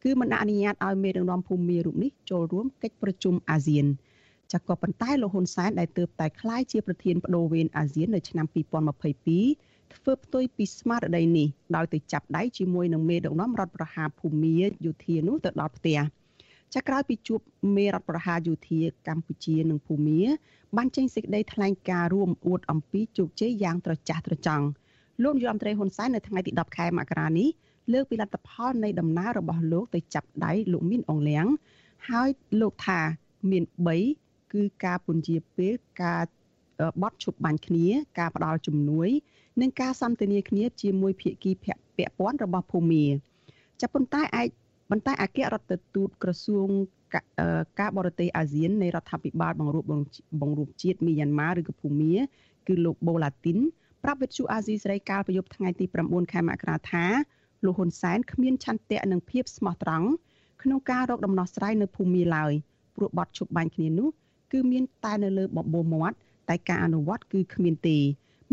[0.04, 3.86] គឺមិនអនុញ្ញាតឲ្យមេដឹកនាំភូមិរូបនេះចូលរួមកិច្ចប្រជុំអាស៊ាន
[4.52, 14.56] ចាក៏ប៉ុន្តែលោកហ៊ុនសែនដែលទើបតែក្លាយជាប្រធានបដូវវេនអាស៊ាននៅឆ្នាំ2022ធ្វើផ្ទុយពីស្មារតីនេះដោយទៅចាប់ដៃជាមួយនឹងមេដឹកនាំរដ្ឋប្រហារភូមា
[14.86, 15.98] យោធានោះទៅដល់ផ្ទះ
[16.74, 17.40] ចាក្រោយពីជួប
[17.76, 20.22] មេរដ្ឋប្រហារយោធាកម្ពុជានិងភូមា
[20.76, 24.66] បានចេញសេចក្តីថ្លែងការណ៍រួមអួតអំពីជោគជ័យយ៉ាងត្រចះត្រចង់
[25.22, 27.48] លោកនាយរដ្ឋមន្ត្រីហ៊ុនសែននៅថ្ងៃទី10ខែមករានេះ
[27.92, 31.46] លើកពីលទ្ធផលនៃដំណើររបស់លោកទៅចាប់ដៃលោកមីនអងលៀង
[32.08, 32.28] ហើយ
[32.60, 33.00] លោកថា
[33.50, 33.64] មាន
[34.08, 36.22] 3គឺការពន្យាពេលការ
[37.02, 37.86] បត់ឈប់បាញ់គ្នា
[38.18, 39.08] ការផ្ដាល់ជំនួយ
[39.60, 43.06] និងការសន្ទនាគ្នាជាមួយភាគីពាក់ព័ន្ធរបស់ភូមា
[43.80, 44.48] ចាប់ប៉ុន្តែឯក
[44.90, 46.68] ប៉ុន្តែអគ្គរដ្ឋទូតក្រសួង
[47.80, 49.84] ការបរទេសអាស៊ាននៃរដ្ឋាភិបាលបង្រួប
[50.40, 52.14] បង្រួមជាតិមីយ៉ាន់ម៉ាឬក៏ភូមា
[52.66, 53.58] គឺលោកបូឡាទីន
[54.04, 57.04] ប្រាប់វិទ្យុអាស៊ីសេរីកាលពីយប់ថ្ងៃទី9ខែមករាថា
[57.64, 60.08] លោកហ៊ុនសែនគ្មានឆន្ទៈនិងភាពស្មោះត្រង់
[60.62, 62.52] ក្នុងការរកដំណោះស្រាយនៅភូមិឡើយ
[62.96, 64.08] ព្រោះបទជប់បាញ់គ្នានោះ
[64.52, 66.16] គឺមានតែនៅលើបបោមាត់
[66.50, 67.98] តែការអនុវត្តគឺគ្មានទេ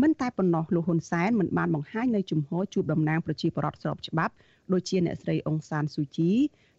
[0.02, 4.34] មិនតែប៉ុណ្ណោះលោកហ៊ុនសែនមិនបានបង្ហាញនៅជំហរជួបតំណាងប្រជាពលរដ្ឋស្របច្បាប់
[4.72, 6.32] ដូចជាអ្នកស្រីអង្សានស៊ូជី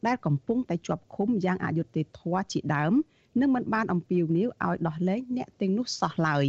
[0.07, 2.93] ដែលកំពុងតែជាប់ឃុំយ៉ាងអយុត្តិធម៌ជាដើម
[3.41, 6.45] និងមិនបានអំពាវនាវឲ្យដោះលែងអ្នកទាំងនោះសោះឡើយ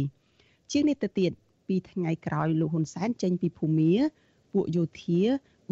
[0.71, 1.31] ជាងនេះទៅទៀត
[1.67, 3.93] ពីថ្ងៃក្រោយលោកហ៊ុនសែនចេញពីភូមា
[4.53, 5.21] ពួកយោធា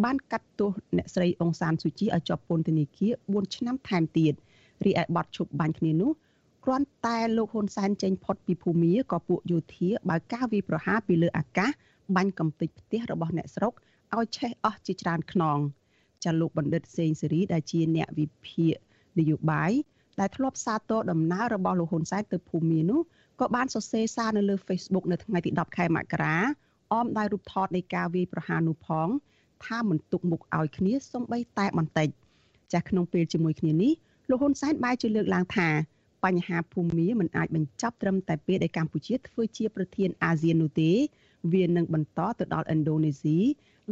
[0.04, 4.34] បានកាត់ទោសអ្នកស្រីអង្សានស៊ូជីឲ្យជាប់ពន្ធនាគារ4ឆ្នាំថែមទៀត
[4.86, 6.12] រីឯបទឈប់បាញ់គ្នានោះ
[6.66, 11.72] គ្រាន់តែលោកហ៊ុនសែនចេញផុតពីភូមិក៏ពួកយោធាបើកការវាយប្រហារពីលើអាកាស
[12.16, 13.74] បាញ់កំទេចផ្ទះរបស់អ្នកស្រុក
[14.16, 15.60] ឲ្យឆេះអស់ជាច្រើនខ្នង
[16.24, 18.76] ចាលោកបណ្ឌិតសេងសេរីដែលជាអ្នកវិភាគ
[19.20, 19.72] នយោបាយ
[20.20, 23.00] ដែលធ្លាប់សារតដំណើររបស់លោកហ៊ុនសែនទៅភូមិនោះ
[23.40, 26.38] ក៏បានសរសេរសារនៅលើ Facebook នៅថ្ងៃទី10ខែមករា
[26.94, 29.08] អមដោយរូបថតនៃការវាយប្រហារនោះផង
[29.66, 32.10] ថាមិនទុកមុខឲ្យគ្នាសំបីតែបន្តិច
[32.74, 33.94] ចាស់ក្នុងពេលជាមួយគ្នានេះ
[34.30, 35.70] លោកហ៊ុនសែនបែរជាលើកឡើងថា
[36.26, 40.92] បញ្ហាភូមិមិនអាចបញ្ចប់ត្រឹមតែពេលដែលកម្ពុជាធ្វើជាប្រធានអាស៊ាននោះទេ
[41.54, 43.38] វានឹងបន្តទៅដល់ឥណ្ឌូនេស៊ី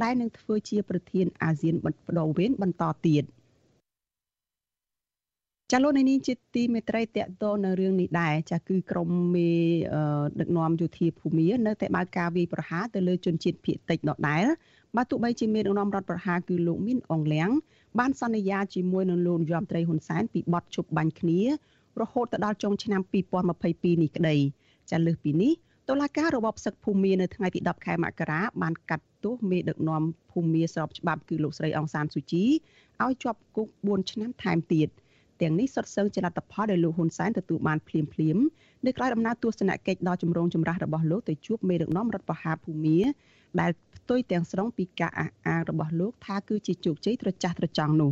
[0.03, 3.23] ដែលនឹងធ្វើជាប្រធានអាស៊ានបដូវវេនបន្តទៀត
[5.71, 9.51] ចាលោកនាងជាទីមេត្រីតកតនៅរឿងនេះដែរចាគឺក្រមមេ
[10.39, 14.45] ដឹកនាំយោធាភូមិនៅតែបើកការវាយប្រហារទៅលើជនជាតិភៀតតិចដដែល
[14.95, 17.49] បើទោះបីជាមេដឹកនាំរដ្ឋប្រហារគឺលោកមីនអងលៀង
[17.99, 21.41] បានសន្យាជាមួយនឹងលោកនាយរដ្ឋមន្ត្រីហ៊ុនសែនពីបទជប់បាញ់គ្នា
[22.01, 24.35] រហូតទៅដល់ចុងឆ្នាំ2022នេះក្តី
[24.91, 25.53] ចាលើសពីនេះ
[25.89, 32.45] តុលាការរបបសឹកភូមិនៅថ្ងៃទី10ខែមករាបានកាត់ទោសមេដឹកនាំភូមិស្របច្បាប់គឺលោកស្រីអង្សានស៊ូជី
[33.03, 34.89] ឲ្យជាប់គុក4ឆ្នាំថែមទៀត
[35.41, 38.37] ទាំងនេះសុទ្ធសឹងជាលទ្ធផលដែលលោកហ៊ុនសែនទទួលបានភ្លាមភ្លាម
[38.85, 42.97] នៅក្រៅដំណើរទស្សនកិច្ចដ៏ចម្រូងចម្រាសរបស់លោកទៅជួបមេដឹកនាំរដ្ឋបហាភូមិ
[43.61, 48.11] ដែលផ្ទុយទាំងស្រុងពីការអះអាងរបស់លោកថាគឺជាជោគជ័យត្រចះត្រចង់នោះ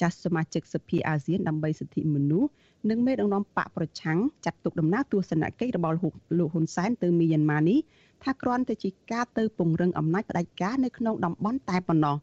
[0.00, 2.50] ចាស់សមាជិកសភាអាស៊ានដើម្បីសិទ្ធិមនុស្ស
[2.90, 5.94] និងមេដឹកនាំបកប្រឆាំងចាត់ទុកដំណើរទស្សនកិច្ចរបស់
[6.38, 7.78] លោកហ៊ុនសែនទៅមីយ៉ាន់ម៉ានេះ
[8.22, 12.16] ថាគ្រាន់តែជាការទៅពង្រឹងអំណាចផ្ដាច់ការនៅក្នុងតំបន់តែប៉ុណ្ណោះ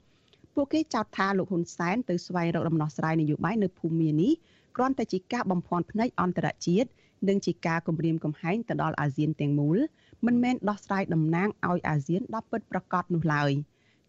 [0.55, 4.31] ពួកគេចោទថាលោកហ៊ុនសែនទៅស្វែងរកដំណោះស្រាយនយោបាយនៅភូមិនេះ
[4.75, 6.89] គ្រាន់តែជាការបំភាន់ភ្នែកអន្តរជាតិ
[7.27, 9.77] និងជាការគំរាមកំហែងទៅដល់អាស៊ានទាំងមូល
[10.25, 13.51] មិនមែនដោះស្រាយតំណាងឲ្យអាស៊ានដល់ពិតប្រកបនោះឡើយ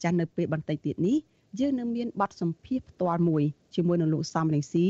[0.03, 1.17] ចាស់នៅពេលបន្តិចទៀតនេះ
[1.61, 3.43] យើងនឹងមានបទសម្ភាសផ្ទាល់មួយ
[3.75, 4.89] ជាមួយនឹងលោកសំរងស៊ី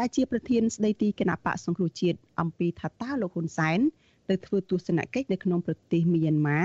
[0.00, 3.78] ដែលជាប្រធានស្ដីទីគណៈបកសង្គ្រោះជាតិអំពីថាតើលោកហ៊ុនសែន
[4.28, 6.60] ទៅធ្វើទស្សនកិច្ចនៅក្នុងប្រទេសមីយ៉ាន់ម៉ា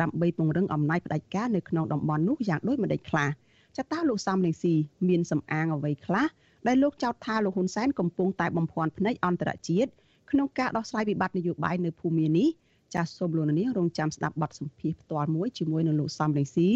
[0.00, 3.28] ដើម្បីពង្រឹងអំណាចផ្ដាច់ការនៅក្នុងតំបន់នោះយ៉ាងដូចម្ដេចខ្លះ
[3.76, 4.74] ចតាលោកសំរងស៊ី
[5.08, 6.26] មានសំអាងអ្វីខ្លះ
[6.66, 9.90] ដែលលោកចោទថាលោកហ៊ុនសែនកំពុងតែបំភាន់ភ្នែកអន្តរជាតិ
[10.30, 12.48] ក្នុងការដោះស្រាយវិបត្តិនយោបាយនៅភូមិនេះ
[12.94, 16.68] ចាសសូមលោកនាងរងចាំស្ដាប់បទសម្ភាសផ្ទាល់មួយជាមួយនឹងលោកសំរងស៊ី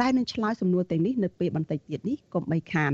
[0.00, 2.92] ដែលនឹងឆ្លើយសំណួរទាំងនេះនៅពេលបន្តិចទៀតនេះកុំបីខាន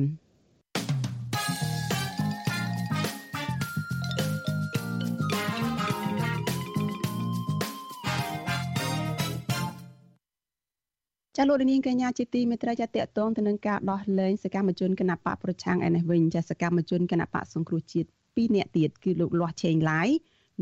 [11.37, 20.09] ចាលោកនាងកញ្ញាជាទីមេត្រីចាតកតងទៅនឹងការដោះលែងសកម្មជនគណបកប្រឆាំងឯនេះវិញចាសកម្មជនគណបកសង្គ្រោះជាតិ2នាក់ទៀតគឺលោកលាស់ឆេងឡាយ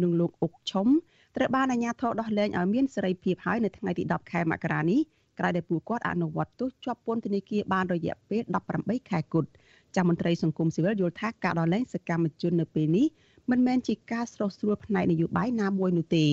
[0.02, 0.88] និងលោកអុកឈុំ
[1.36, 5.00] ត្រូវបានអាជ្ញាធរដោះលែងឲ្យមានសេរីភាពហើយនៅថ្ងៃទី10ខែមករានេះ
[5.38, 8.42] ក្រោយដែលពួកគាត់អនុវត្តទោសជាប់ពន្ធនាគារបានរយៈពេល
[8.76, 9.48] 18ខែគត់
[9.96, 13.06] ចាំមន្ត្រីសង្គមស៊ីវិលយល់ថាការដោះលែងសកម្មជននៅពេលនេះ
[13.50, 16.26] មិនមែនជាការស្រោះស្រួលផ្នែកនយោបាយណាមួយនោះទេ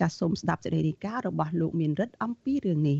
[0.00, 2.98] ចាសសូមស្ដាប់សេចក្តីរាយការណ៍របស់លោកមានរិទ្ធអំពីរឿងនេះ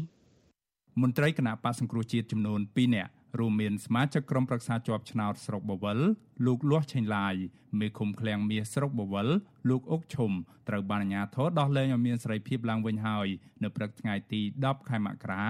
[1.02, 5.98] មន្ត្រីគណៈបកសង្គ្រោះជាតិចំនួន2នាក់ រួមមានសមាជិកក្រុមប្រឹក្សាជាប់ឆ្នោតស្រុកបវល
[6.46, 7.34] លោកលាស់ឆេងឡាយ
[7.80, 9.28] មេឃុំឃ្លាំងមាសស្រុកបវល
[9.68, 10.32] លោកអុកឈុំ
[10.68, 13.28] ត្រូវបានអាជ្ញាធរដោះលែងឲ្យមានសេរីភាពឡើងវិញហើយ
[13.62, 15.44] នៅព្រឹកថ្ងៃទី10ខែមករា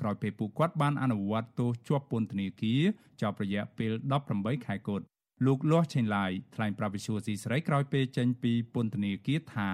[0.00, 2.82] ក្រោយពេលពួកគាត់បានអនុវត្តទោសជាប់ពន្ធនាគារ
[3.20, 3.92] ជាប់រយៈពេល
[4.28, 5.04] 18ខែគត់
[5.46, 9.70] លោកលាស់ឆេងឡាយថ្លែងប្រាប់វិសុយស៊ីស្រីក្រោយពេលចេញពីពន្ធនាគារថា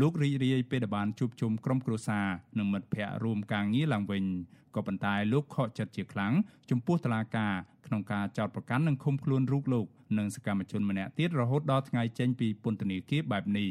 [0.00, 2.26] លោករីករាយពេលបានជួបជុំក្រុមគ្រួសារ
[2.58, 4.24] និងមិត្តភ័ក្តិរួមការងារឡើងវិញ
[4.74, 6.32] ក៏ប៉ុន្តែលោកខកចិត្តជាខ្លាំង
[6.70, 7.54] ចំពោះតឡាការ
[7.86, 9.86] ក្នុងការចោទប្រកាន់និងឃុំខ្លួនរូបលោក
[10.18, 13.68] និងសកម្មជនម្នាក់ទៀតរហូតដល់ថ្ងៃចេញពីពន្ធនាគារបែបនេះ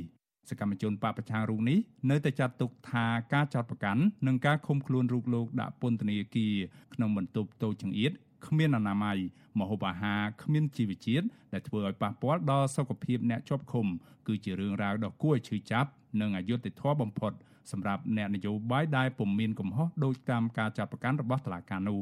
[0.50, 6.56] សកម្មជនបពប្រឆាំងរូបនេះនៅតែចាត់ទុកថាការចោទប្រកាន់និងការឃុំខ្លួនរូបលោកដាក់ពន្ធនាគារ
[6.94, 8.12] ក្នុងបន្ទប់តូចចង្អៀត
[8.48, 9.18] គ្មានអនាម័យ
[9.60, 13.88] មហូបអាហារគ្មានជីវជាតិដែលធ្វើឲ្យប៉ះពាល់ដល់សុខភាពអ្នកជាប់ឃុំ
[14.28, 15.90] គឺជារឿងរ៉ាវដ៏គួរឲ្យឈឺចាប់
[16.22, 17.32] និងអយុត្តិធម៌បំផុត
[17.72, 22.02] សម្រាប់អ្នកនយោបាយដែលពុំមានកំហុសដោយតាមការចាត់ប្រកាន់របស់តុលាការនោះ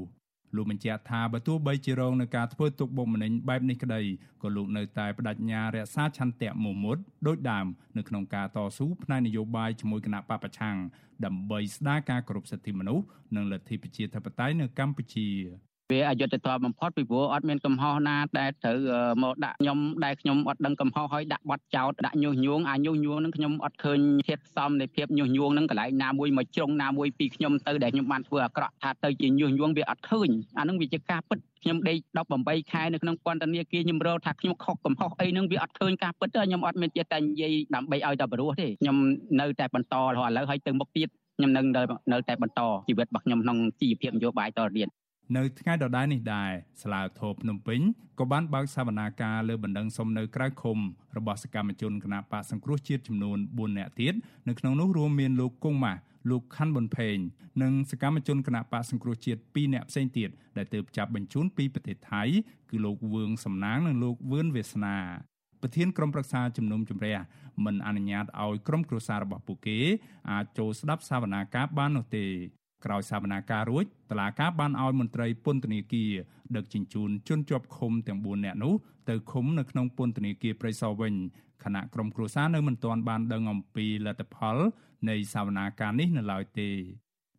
[0.56, 4.02] លោកបញ្ជាក់ថាបើទោះបីជារងនឹងការធ្វើទុកបុកម្នេញបែបនេះក្តី
[4.44, 6.98] ក៏លោកនៅតែបដិញ្ញារក្សាឆន្ទៈមមុត
[7.28, 7.66] ដោយដើម
[7.98, 10.78] នៅក្នុងការតស៊ូផ្នែកនយោបាយជាមួយគណៈបពប្រឆាំង
[11.26, 15.28] ដើម្បីស្ដារការគោរពសិទ្ធិមនុស្សនិងលទ្ធិប្រជាធិបតេយ្យនៅកម្ពុជា
[15.92, 18.78] វាអយុត្តិធម៌បំផុតពីព្រោះអត់មានកំហុសណាដែលត្រូវ
[19.24, 31.98] មកដាក់ខ្ញុំដែលខ្ញុំអត់ដឹងកំហុសហើយដាក់បတ်ចោតដាក់ញុះញង់អាញុះញង់នឹងខ្ញុំអត់ឃើញធាតផ្សំនៃភាពញុះញង់នឹងកន្លែងណាមួយមកជ្រុងណាមួយពីខ្ញុំទៅដែលខ្ញុំបានធ្វើអាក្រក់ថាទៅជាញុះញង់វាអត់ឃើញអានឹងវាជាការពិតខ្ញុំដេក
[32.36, 38.98] 18ខែនៅក្នុងពន្ធនាគារខ្ញុំរកថាខ្ញុំខុសកំហុសអីនឹងវាអត់ឃើញការពិតទេខ្ញុំអត់មានចេះតែនិយាយដើម្បីឲ្យតែបរោះទេខ្ញុំ
[39.40, 41.66] នៅតែបន្តរហូតឥឡូវហើយទៅមុខទៀតខ្ញុំនឹង
[42.12, 44.90] នៅតែបន្តជីវិតរបស់ខ្ញុំក្នុងជីវភាពនយោបាយតទៅទៀត
[45.38, 46.52] នៅថ្ងៃដដែលនេះដែរ
[46.84, 47.80] ស្លាវធរភ្នំពេញ
[48.20, 50.78] ក៏បានបើកសវនាការលើបណ្ដឹងសុំនៅក្រៅឃុំ
[51.18, 54.14] របស់សកម្មជនគណបកសង្គ្រោះជាតិចំនួន4នាក់ទៀត
[54.48, 57.18] នៅក្នុងនោះរួមមានលោកគង់ម៉ាស់លោកខាន់ប៊ុនផេង
[57.62, 62.24] និងសកម្មជនគណបកសង្គ្រោះជាតិ2នាក់ផ្សេងទៀតដែលទើបចាប់បញ្ជូនពីប្រទេសថៃ
[62.70, 64.98] គឺលោកវឿងសំណាងនិងលោកវឿនវាសនា
[65.62, 67.18] ប្រធានក្រុមប្រឹក្សាជំនុំជម្រះ
[67.66, 69.80] មិនអនុញ្ញាតឲ្យក្រុមគ្រួសាររបស់ពួកគេ
[70.32, 72.26] អាចចូលស្ដាប់សវនាការបាននោះទេ
[72.86, 76.12] ក្រោយសវនាការរួចតឡាការបានឲ្យមន្ត្រីពន្ធនាគារ
[76.56, 78.74] ដឹកជញ្ជូនជនជាប់ឃុំទាំង4នាក់នោះ
[79.10, 81.14] ទៅឃុំនៅក្នុងពន្ធនាគារព្រៃសរវិញ
[81.64, 84.58] ខណៈក្រុមគ្រួសារនៅមិនទាន់បានដឹងអំពីលទ្ធផល
[85.10, 86.70] នៃសវនាការនេះនៅឡើយទេ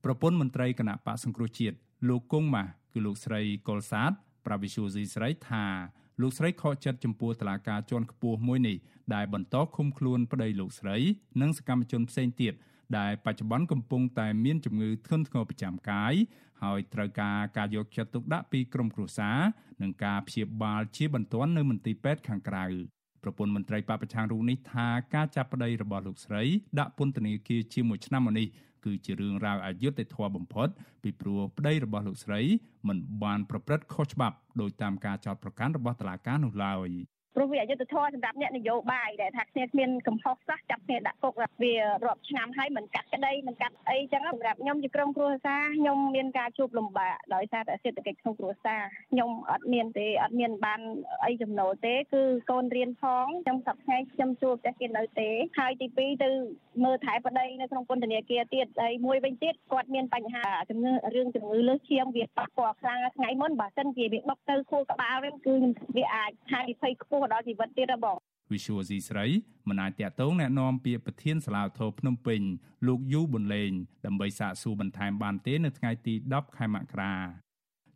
[0.04, 1.76] ប្រពន្ធមន្ត្រីគណៈបកសង្គ្រោះជាតិ
[2.08, 4.12] លោកគង់ម៉ាស់គឺលោកស្រីកុលសាទ
[4.46, 5.64] ប្រាវិសុយស៊ីស្រីថា
[6.20, 8.76] លោកស្រីខកចិត្តចំពោះតឡាការជាន់ខ្ពស់មួយនេះ
[9.14, 10.96] ដែលបន្តឃុំខ្លួនប្តីលោកស្រី
[11.40, 12.54] និងសកម្មជនផ្សេងទៀត
[12.98, 16.14] ដែលបច្ចុប្បន្នកំពុងតែមានជំងឺធ្ងន់ធ្ងរប្រចាំកាយ
[16.62, 19.38] ហើយត្រូវការការយកចិត្តទុកដាក់ពីក្រុមគ្រួសារ
[19.82, 22.66] និងការព្យាបាលជាបន្ទាន់នៅមន្ទីរពេទ្យខាងក្រៅ
[23.22, 26.42] ប្រពន្ធមន្ត្រីបពប្រឆាំងរូបនេះថាការចាប់ប្តីរបស់លោកស្រី
[26.78, 28.46] ដាក់ពន្ធនាគារជាមួយឆ្នាំមកនេះ
[28.84, 30.68] គឺជារឿងរ៉ាវអយុត្តិធម៌បំផុត
[31.02, 32.40] ពីព្រោះប្តីរបស់លោកស្រី
[32.88, 36.88] មិនបានប្រព្រឹត្តខុសច្បាប់ដោយតាមការចោទប្រកាន់របស់តុលាការនោះឡើយ
[37.34, 50.80] ព្រោះវាអយុត្តិធម៌សម្រាប់អ្នកនយោបាយដែលថាគ្នាគ្មានកំហុសសោះចាប់គ្នាដាក់គុកវារាប់ឆ្នាំហើយមិនកាត់ក្តីមិនកាត់អីចឹងសម្រាប់ខ្ញុំជាក្រុមគ្រួសារខ្ញុំមានការជួបលំបាកដោយសារតែសេដ្ឋកិច្ចក្នុងគ្រួសារខ្ញុំអត់មានទេអត់មានបាន
[51.24, 56.30] អីចំណូលទេគឺកូនរៀនផងខ្ញុំសប្តាហ៍ខ្ញុំជួបតែគេនៅទេហើយទី2ទៅ
[56.84, 65.54] មើលថែប្តីនៅក្នុងពន្ធនាគារទៀតហើយមួយវិញទៀតគាត់មានបញ្ហាជំងឺរឿងជំងឺលើសឈាមវាប៉ះពាល់ខ្លាំងថ្ងៃមុនបើសិនជាវាបុកទៅខួរក្បាលវិញគឺ
[65.96, 68.17] វាអាចហានិភ័យខ្ពសដល់ជីវិតទៀតហ៎បង
[68.53, 69.25] វិសុវស៊ីស្រី
[69.69, 72.41] មិនអាចតាក់ទងแนะនាំពាក្យប្រធានសាលាធរភ្នំពេញ
[72.87, 73.71] លោកយូប៊ុនលេង
[74.05, 77.13] ដើម្បីសាកសួរបន្ថែមបានទេនៅថ្ងៃទី10ខែមករា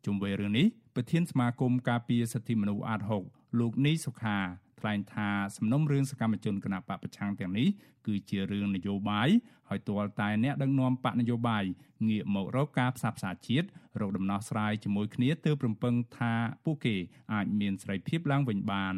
[0.06, 4.38] ជុំវិញរឿងនេះប្រធានសមាគមការពារសិទ្ធិមនុស្សអាត6លោកនីសុខា
[4.81, 7.69] ថ្លែងថាសំណុំរឿងសកម្មជនគណបកប្រឆាំងទាំងនេះ
[8.07, 9.29] គឺជារឿងនយោបាយ
[9.69, 11.65] ហើយទាល់តែអ្នកដឹកនាំបកនយោបាយ
[12.09, 13.67] ងាកមករកការផ្សះផ្សាជាតិ
[14.01, 16.35] រកដំណោះស្រាយជាមួយគ្នាទើបរំពឹងថា
[16.65, 16.97] ពួកគេ
[17.33, 18.97] អាចមានសេរីភាពឡើងវិញបាន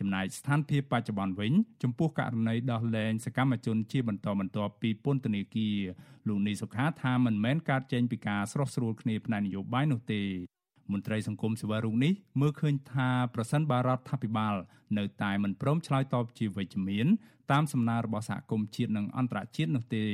[0.00, 1.52] ចំណែកស្ថានភាពបច្ចុប្បន្នវិញ
[1.82, 5.76] ចំពោះករណីដោះលែងសកម្មជនជាបន្តបន្ទាប់ពីពន្ធនាគារ
[6.28, 10.22] លោកនីសុខាថាមិនមែនកើតចេញពីការស្រោះស្រួលគ្នាផ្នែកនយោបាយនោះទេ
[10.92, 14.54] មន្ត្រីសង្គមសេវារូបនេះមើលឃើញថាប្រសិនបើរដ្ឋាភិបាល
[14.98, 17.06] នៅតែមិនព្រមឆ្លើយតបជាវិជ្ជមាន
[17.52, 20.04] តាមសំណើរបស់សហគមន៍ជាតិនិងអន្តរជាតិនោះទេ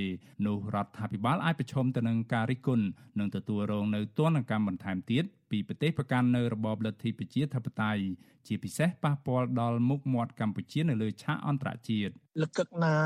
[0.46, 2.86] នោះរដ្ឋាភិបាលអាចប្រឈមទៅនឹងការរិះគន់
[3.18, 8.02] និងទទួលរងនៅទណ្ឌកម្មបន្ថែមទៀតពីប្រទេសប្រកាន់នៅរបបលទ្ធិប្រជាធិបតេយ្យ
[8.48, 12.96] ជាពិសេសប៉ះពាល់ដល់មុខមាត់កម្ពុជានៅលើឆាកអន្តរជាតិលកឹកណា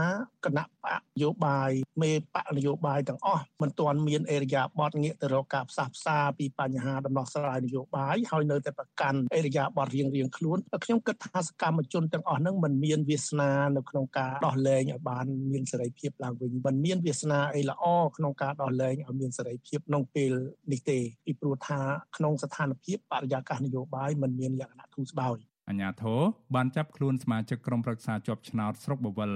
[0.45, 1.71] គណៈបកនយោបាយ
[2.03, 17.85] មេបកនយោបាយទាំងអស់មិនទាន់មានអេរយាបតងាកទៅរកការផ្សះផ្សាពីបញ្ហាដំណោះស្រាយនយោបាយហើយនៅតែប្រកាន់អេរយាបតរៀងរៀងខ្លួនខ្ញុំគិតថាសកម្មជនទាំងអស់ហ្នឹងមិនមានវាសនានៅក្នុងការដោះលែងឲ្យបានមានសេរីភាពឡើងវិញមិនមានវាសនាអីល្អ
[18.17, 20.33] ក្នុងការដោះលែងឲ្យមានសេរីភាពក្នុងពេល
[20.73, 21.81] នេះទេពីព្រោះថា
[22.17, 25.30] ក្នុងស្ថានភាពបរិយាកាសនយោបាយមិនមានលក្ខណៈធូរស្បើយ
[25.71, 26.21] អញ្ញាធរ
[26.55, 29.33] បានចាប់ខ្លួនសមាជិកក្រុមប្រឹក្សាជាប់ឆ្នោតស្រុកបវល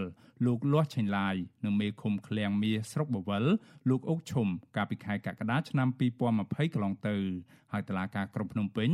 [0.46, 3.44] លោកលាស់ឆេងឡាយនិងមេឃុំឃ្លាំងមាសស្រុកបវល
[3.88, 5.88] លោកអុកឈុំកាលពីខែកក្កដាឆ្នាំ
[6.30, 7.16] 2020កន្លងទៅ
[7.72, 8.90] ហើយតុលាការក្រុងភ្នំពេញ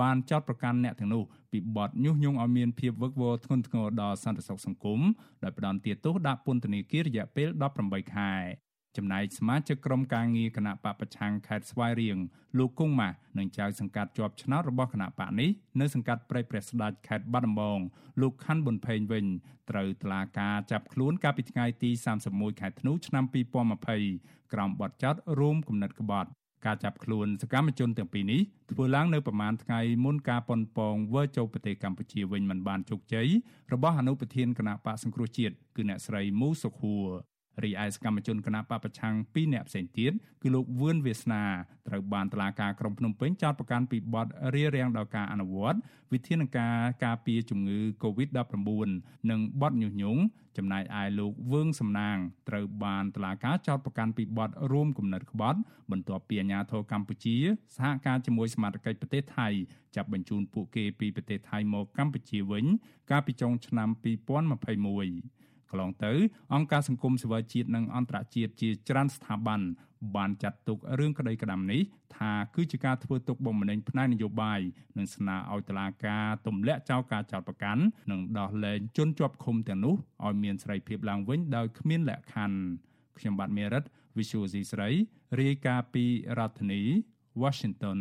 [0.00, 1.22] បានចោទប្រកាន់អ្នកទាំងនោះ
[1.52, 5.00] ពីបទញុះញង់ឲ្យមានភាពវឹកវរធ្ងន់ធ្ងរដល់សន្តិសុខសង្គម
[5.42, 7.48] ដោយផ្ដន្ទាទោសដាក់ពន្ធនាគាររយៈពេល
[7.80, 8.32] 18ខែ
[8.96, 12.18] ចំណែកសមាជិកក្រុមការងារគណៈបពប្រឆាំងខេត្តស្វាយរៀង
[12.58, 15.50] លោកគង់ម៉ាស់និងចៅសង្កាត់ជាប់ឆ្នោតរបស់គណៈបកនេះ
[15.80, 17.80] នៅសង្កាត់ព្រៃព្រះស្ដេចខេត្តបាត់ដំបង
[18.20, 19.26] លោកខាន់ប៊ុនផេងវិញ
[19.70, 21.90] ត្រូវតុលាការចាប់ខ្លួនកាលពីថ្ងៃទី
[22.26, 23.24] 31ខែធ្នូឆ្នាំ
[23.88, 26.30] 2020ក្រោមបទចោទរួមគំនិតក្បត់
[26.66, 33.28] ការចាប់ខ្លួនសកម្មជនទាំងពីរនេះធ្វើឡើងនៅប្រមាណថ្ងៃមុនការប៉ុនប៉ងវើចូលប្រទេសកម្ពុជាវិញមិនបានជោគជ័យ
[33.72, 37.06] របស់អនុប្រធានគណៈបកសង្គ្រោះជាតិគឺអ្នកស្រីមូសុខួរ
[37.64, 41.44] រីឯសកម្មជនគណបកប្រឆាំង2នាក់ផ្សេងទៀតគឺលោកវឿនវាសនា
[41.88, 45.78] ត្រូវបានតុលាការក្រុងភ្នំពេញចោទប្រកាន់ពីបទរារាំងដល់ការអនុវត្ត
[46.12, 48.88] វិធានការការពារជំងឺ Covid-19
[49.30, 50.20] និងបទញុះញង់
[50.56, 52.16] ចំណែកឯលោកវឿងសំណាង
[52.48, 55.58] ត្រូវបានតុលាការចោទប្រកាន់ពីបទរួមគំនិតក្បត់
[55.90, 57.36] បន្ទាប់ពីអាជ្ញាធរកម្ពុជា
[57.76, 59.48] សហការជាមួយសមាជិកប្រទេសថៃ
[59.96, 62.64] ចាប់បញ្ជូនពួកគេពីប្រទេសថៃមកកម្ពុជាវិញ
[63.10, 63.88] កាលពីចុងឆ្នាំ
[64.74, 65.39] 2021
[65.70, 66.12] កន្លងទៅ
[66.54, 69.60] អង្គការសង្គមស៊ីវិលជាតិនិងអន្តរជាតិជាច្រើនស្ថាប័ន
[70.16, 71.80] បានចាត់ទុករឿងក្តីក្តាំនេះ
[72.16, 74.60] ថាគឺជាការធ្វើទុកបុកម្នេញផ្នែកនយោបាយ
[74.98, 79.94] និងស្នើឲ្យតុលាការទម្លាក់ចោលការចោទប្រកាន់និងដោះលែងជនជាប់ឃុំទាំងនោះ
[80.26, 82.58] ឲ្យមានសេរីភាពឡើងវិញដោយគ្មានលក្ខខណ្ឌ
[83.18, 83.84] ខ្ញុំបាទមេរិត
[84.16, 84.88] Visual C ស្រី
[85.40, 86.04] រាយការណ៍ពី
[86.38, 86.82] រដ្ឋធានី
[87.42, 87.98] Washington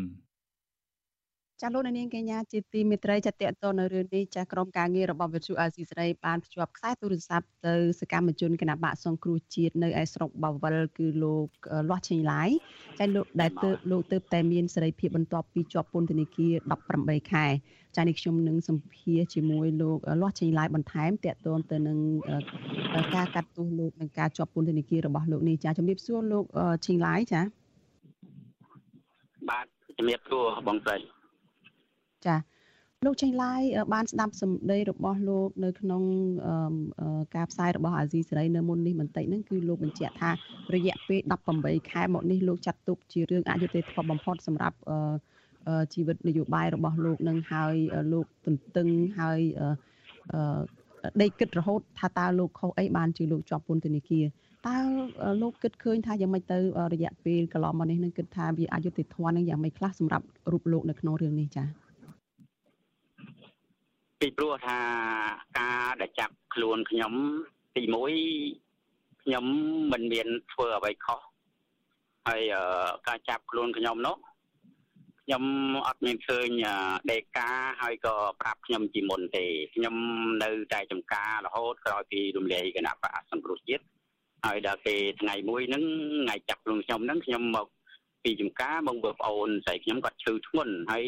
[1.62, 11.48] ចាលោកនាងកញ្ញាជាទីមេត្រីចាតតទៅនៅរឿងនេះចាក្រុមការងាររបស់វិទ្យុអាស៊ីសេរីបានភ្ជាប់ខ្សែទូរស័ព្ទទៅសកម្មជនគណៈបកសង្គ្រោះជាតិនៅឯស្រុកបាវិលគឺលោក
[11.90, 12.50] លាស់ឈិញឡាយ
[13.00, 16.54] ចាលោកដែលទើបលោកទើបតែមានសេរីភាពបន្ទាប់ពីជាប់ពន្ធនាគារ
[16.92, 17.46] 18ខែ
[17.96, 21.98] ចានេះខ្ញុំនឹងសម្ភាសជាមួយលោកលាស់ឈិញឡាយបន្ថែមតកតទៅទៅនឹង
[23.16, 26.46] ការកាត់ទោសលោកនិងការជាប់ពន្ធនាគាររបស់លោកនេះចាជំរាបសួរលោក
[26.86, 27.42] ឈិញឡាយចា
[29.50, 29.66] បាទ
[29.98, 31.19] ជំរាបសួរបងស្រី
[32.28, 32.36] ចា
[33.06, 33.62] លោកចេញឡាយ
[33.94, 36.04] បានស្ដាប់សម្ដីរបស់លោក នៅក្នុង
[37.36, 40.32] ការផ្សាយរបស់អាស៊ីសេរីនៅមុននេះបន្តិចហ្នឹងគឺលោកបញ្ជាក់ថា
[40.76, 41.20] រយៈពេល
[41.56, 44.78] 18ខែមកនេះលោកចាត់ទុកជារឿងអយុត្តិធម៌បំផុតសម្រាប់
[45.94, 47.76] ជីវិតនយោបាយរបស់លោកនឹងហើយ
[48.14, 48.88] លោកទន្ទឹង
[49.20, 49.40] ហើយ
[51.22, 54.26] ដេកគិតរហូតថាតើលោកខុសអីបានជាលោកជាប់ពន្ធនាគារ
[54.68, 54.78] តើ
[55.42, 56.58] លោកគិតឃើញថាយ៉ាងម៉េចទៅ
[56.94, 61.89] រយៈពេលកន្លងមកនេះនឹងគិតថាវាអយុត្តិធម៌នឹងយ៉ាងម៉េចខ្លះសម្រាប់រូបលោកនៅក្នុងរឿងនេះចា៎
[64.20, 64.80] ពីព្រោះថា
[65.60, 67.14] ការដែលចាប់ខ្លួនខ្ញុំ
[67.76, 67.84] ទី
[68.48, 69.46] 1ខ្ញុំ
[69.92, 71.20] មិនមានធ្វើអ្វីខុស
[72.28, 72.42] ហើយ
[73.08, 74.18] ការចាប់ខ្លួនខ្ញុំនោះ
[75.26, 75.44] ខ្ញុំ
[75.88, 76.48] អត់មានឃើញ
[77.12, 77.50] ដេកា
[77.82, 79.96] ហើយក៏ប្រាប់ខ្ញុំជាមុនទេខ្ញុំ
[80.44, 83.84] នៅតែចំការរហូតក្រោយពីរំលាយគណៈបកសង្គ្រោះជាតិ
[84.46, 85.84] ហើយដល់ពេលថ្ងៃមួយហ្នឹង
[86.24, 87.68] ថ្ងៃចាប់ខ្លួនខ្ញុំហ្នឹងខ្ញុំមក
[88.24, 91.06] ពីចំការមកមើលប្អូនស្រីខ្ញុំគាត់ឈឺធ្ងន់ហើយ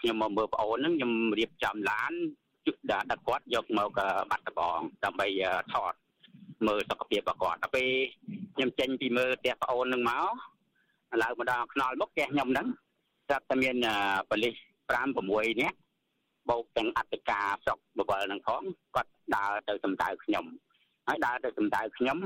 [0.00, 2.12] ខ្ញុំមកមើលប្អូនហ្នឹងខ្ញុំរៀបចំឡាន
[2.92, 5.26] ដាក់ដាក់គាត់យកមកបាត់ដបងដើម្បី
[5.72, 5.94] ថត
[6.66, 7.90] មើលសុខភាពរបស់គាត់ដល់ពេល
[8.54, 10.24] ខ្ញុំចេញពីមើលផ្ទះប្អូននឹងមក
[11.22, 12.66] ឡើងមកដល់ខ្នល់មុខផ្ទះខ្ញុំហ្នឹង
[13.26, 13.76] ស្រាប់តែមាន
[14.30, 14.54] ប៉ូលីស
[14.90, 14.94] 5
[15.28, 15.78] 6នាក់
[16.48, 18.62] បូកទាំងអត្តការស្រុកបវលនឹងផង
[18.94, 20.44] គាត់ដើរទៅសម្ដៅខ្ញុំ
[21.06, 22.18] ហើយដើរទៅសម្ដៅខ្ញុំ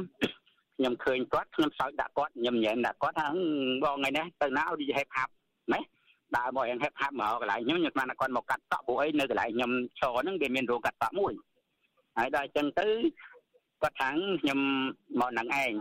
[0.77, 3.27] ខ្ញុំឃើញគាត់ខ្ញុំសើចដាក់គាត់ញឹមញែមដាក់គាត់ថា
[3.85, 5.33] បងថ្ងៃនេះទៅណាឲ្យហេបហាប់
[5.73, 5.81] ណា
[6.37, 11.33] ដើរមកយ៉ាងហេបហាប់មកកន្លែងខ្ញុំខ្ញុំស្មានថាគាត់មកកាត់តក់ពួកអីនៅកន្លែងខ្ញុំឈរហ្នឹងវាមានរោងកាត់តក់មួយ
[12.17, 12.89] ហើយដល់អញ្ចឹងទៅ
[13.83, 14.09] គាត់ថា
[14.43, 14.59] ខ្ញុំ
[15.21, 15.73] មកនឹងឯង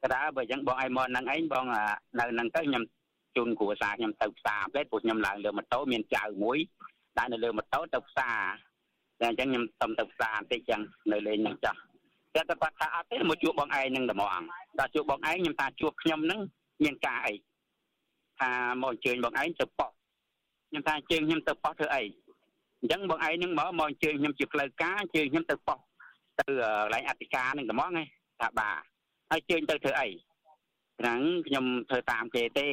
[0.00, 1.64] គាត់ថាបើអញ្ចឹងបងឯងមកនឹងឯងបង
[2.18, 2.82] នៅនឹងទៅខ្ញុំ
[3.36, 6.58] ជូនគ្រួសារខ្ញុំទៅផ្សារពេកព្រោះខ្ញុំឡើងលើម៉ូតូមានចៅមួយ
[7.18, 8.38] ដាក់នៅលើម៉ូតូទៅផ្សារ
[9.20, 10.80] តែអញ្ចឹងខ្ញុំសុំទៅផ្សារបន្តិចចឹង
[11.12, 11.78] នៅលេងនឹងចាស់
[12.34, 14.42] តែតែគាត់ថាអត់ទេមកជួបបងឯងនឹងតែហ្មង
[14.78, 16.40] ដល់ជួបបងឯងខ្ញុំថាជួបខ្ញុំនឹង
[16.84, 17.34] មានការអី
[18.44, 18.52] ថា
[18.82, 19.90] មកអញ្ជើញបងឯងទៅប៉ោះ
[20.68, 22.02] ខ្ញុំថាអញ្ជើញខ្ញុំទៅប៉ោះធ្វើអី
[22.80, 25.78] អញ្ចឹងបងឯងនឹងមកមកអញ្ជើញខ្ញុំជាផ្លូវការអញ្ជើញខ្ញុំទៅប៉ោះ
[26.38, 27.98] ទៅកន្លែងអធិការនឹងតែហ្មង
[28.40, 28.80] ថាបាទ
[29.30, 30.08] ហើយអញ្ជើញទៅធ្វើអី
[31.00, 32.68] ហ្នឹងខ្ញុំធ្វើតាមគេទេ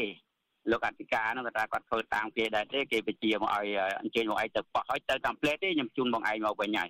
[0.72, 3.68] លោកអធិការនោះគាត់ថាគាត់ធ្វើតាមគេដែរទេគេបញ្ជាមកឲ្យ
[4.02, 6.90] អញ្ជើញមកឯងទៅប៉ោះឲ្យទៅតាមផ្លេតទេខ្ញុំជូនបងឯងមកវិញហើយ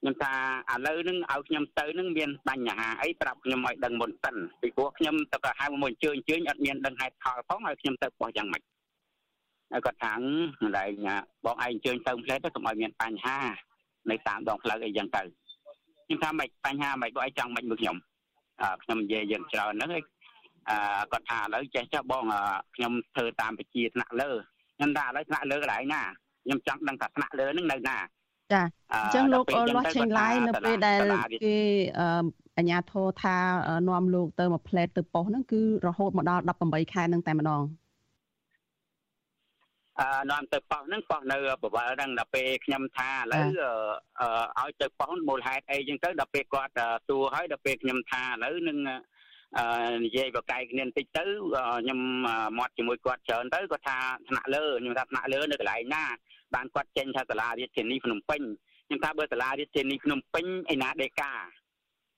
[0.00, 0.32] ខ្ញុំថា
[0.70, 8.62] ឥឡូវហ្នឹងឲ្យខ្ញុំទៅហ្នឹងមានបញ្ហាអីប្រាប់ខ្ញុំឲ្យដឹងមុនសិនពីព្រោះខ្ញុំទៅក៏ហៅមកអញ្ជើញអញ្ជើញអត់មានដឹងហេតុផលផងឲ្យខ្ញុំទៅបោះយ៉ាងម៉េច
[9.70, 10.12] ហើយគាត់ថា
[10.60, 11.08] កន្លែង
[11.44, 13.38] បងឯងអញ្ជើញទៅផ្លេតទៅកុំឲ្យមានបញ្ហា
[14.10, 15.22] នៅតាមដងផ្លូវអីយ៉ាងទៅ
[16.06, 17.96] ខ្ញុំថាមិនបញ្ហាមិនបងឯងចង់មិនមើលខ្ញុំ
[18.62, 20.04] អឺខ្ញុំនិយាយយ៉ាងច្រើនហ្នឹងហើយ
[20.68, 22.24] អឺគាត់ថាឥឡូវចេះចុះបង
[22.74, 24.30] ខ្ញុំធ្វើតាមវិជាថ្នាក់លើ
[24.76, 26.02] ខ្ញុំថាឥឡូវថ្នាក់លើកន្លែងណា
[26.44, 27.96] ខ្ញុំចង់ដឹងថាថ្នាក់លើហ្នឹងនៅណា
[28.52, 28.62] ចា
[28.94, 31.00] អញ្ចឹងលោកលាស់ចេញឡាយនៅពេលដែល
[31.44, 31.56] គេ
[32.58, 33.36] អញ្ញាធរថា
[33.88, 37.62] នាំលោកទៅមកផ្លែតទៅប៉ុស្តិ៍ហ្នឹងគឺរហូតមកដល់18ខែហ្នឹងតែម្ដង
[40.00, 43.44] អឺនាំទៅប៉ុស្តិ៍ហ្នឹងប៉ុស្តិ៍នៅបវលហ្នឹងដល់ពេលខ្ញុំថាឥឡូវ
[44.60, 46.72] ឲ្យទៅប៉ុស្តិ៍មូលហេតុអីចឹងទៅដល់ពេលគាត់
[47.08, 48.78] សួរហើយដល់ពេលខ្ញុំថាឥឡូវនឹង
[49.58, 51.24] អឺនិយាយបកកាយគ្នាបន្តិចទៅ
[51.82, 52.00] ខ្ញុំ
[52.58, 56.04] មាត់ជាមួយគាត់ច្រើនទៅគាត់ថាថ្នាក់លើខ្ញុំថាថ្នាក់លើនៅកន្លែងណា
[56.54, 58.42] បានគាត់ចេញថាសាលារាជធានីភ្នំពេញ
[58.86, 61.30] ខ្ញុំថាបើសាលារាជធានីភ្នំពេញឯណាដេកា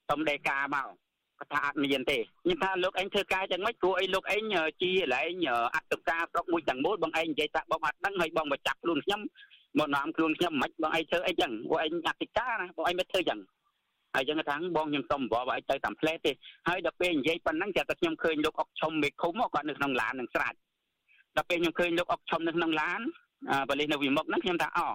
[0.09, 0.87] សុំដេកាមក
[1.39, 4.43] គាត់ថាអត់មានទេខ្ញុំថាលោកអញធ្វើការយ៉ាងម៉េចព្រោះអីលោកអញ
[4.81, 9.21] ជាកន្លែងអត្តការស្រុកមួយទាំងមូលបងឯងនិយាយថាបងអត់ដឹងហើយបងមកចាប់ខ្លួនខ្ញុំ
[9.79, 13.39] មកនាំខ្លួនខ្ញុំមិនបងឯងធ្វើអីចឹងព្រោះឯងអត្តការណាបងឯងមិនធ្វើចឹង
[14.15, 16.31] ហើយចឹងថាបងខ្ញុំសុំបបឲ្យទៅតាមផ្លែទេ
[16.67, 20.57] ហើយដល់ពេលនិយាយប៉ុណ្ណឹងតែខ្ញុំឃើញលោកអុកឈុំមេឃុំគាត់នៅក្នុងឡាននឹងស្រាច់
[21.35, 23.01] ដល់ពេលខ្ញុំឃើញលោកអុកឈុំនៅក្នុងឡាន
[23.69, 24.87] ប៉ូលីសនៅវិមុខហ្នឹងខ្ញុំថាអូ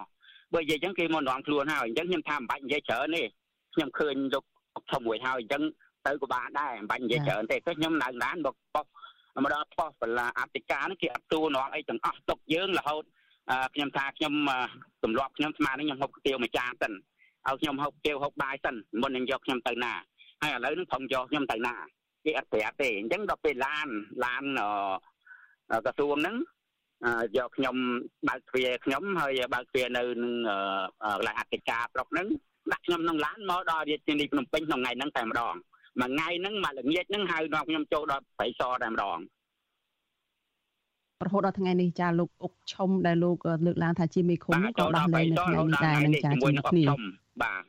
[0.53, 3.23] បើនិយាយចឹងគេមកនាំខ្លួនហើយអញ្ចឹងខ្ញុំថាមិនបាច់និយាយច្រើនទេ
[3.73, 4.43] ខ្ញុំឃើញលោក
[4.75, 5.63] អុកឈុំមួយហើយអញ្ចឹង
[6.05, 13.03] ទៅក៏បានដែរមិនបាច់និយាយច្រើនទេគឺខ្ញុំនៅឡានមកប៉ុស្មកដល់ប៉ុស្បលាអធិការហ្នឹងគេអត់ទួនាំអីទាំងអស់ទុកយើងរហូត
[13.73, 14.33] ខ្ញុំថាខ្ញុំ
[15.03, 19.93] ទម្លាប់ខ្ញុំស្មានខ្ញុំហូបគុយទាវមួយចានសិនឲ្យខ្ញុំហូបទាវហូបបាយសិនមុននឹងយកខ្ញុំទៅណា
[20.41, 21.75] ហើយឥឡូវនឹងខ្ញុំយកខ្ញុំទៅណា
[22.25, 23.87] គេអត់ប្រាប់ទេអញ្ចឹងដល់ពេលឡាន
[24.25, 24.43] ឡាន
[25.85, 26.35] ក្រសួងហ្នឹង
[27.37, 27.75] យកខ្ញុំ
[28.27, 30.33] បើកទ្វារខ្ញុំហើយបើកទ្វារនៅនឹង
[31.01, 32.27] កន្លែងអធិការប្រុកហ្នឹង
[32.71, 35.55] ដាក់ខ្ញុំក្នុងឡានមកដល់រាជធានីភ្នំពេញក្នុងថ្ងៃហ្នឹងតែម្ដង
[36.01, 39.17] មួយថ្ងៃហ្នឹងមកល្ងាចហ្នឹងហៅនាំខ្ញុំចូលដល់ប្រៃសតែម្ដង
[41.25, 46.85] រហូតដល់ថ្ងៃនេះចាលោកអុកឈុំដែលលោកលើកឡើងថាជាមេឃុំក៏ដោះលែងនៅថ្ងៃនេះដែរនឹងចាជាមួយគ្នា
[47.43, 47.63] បាទ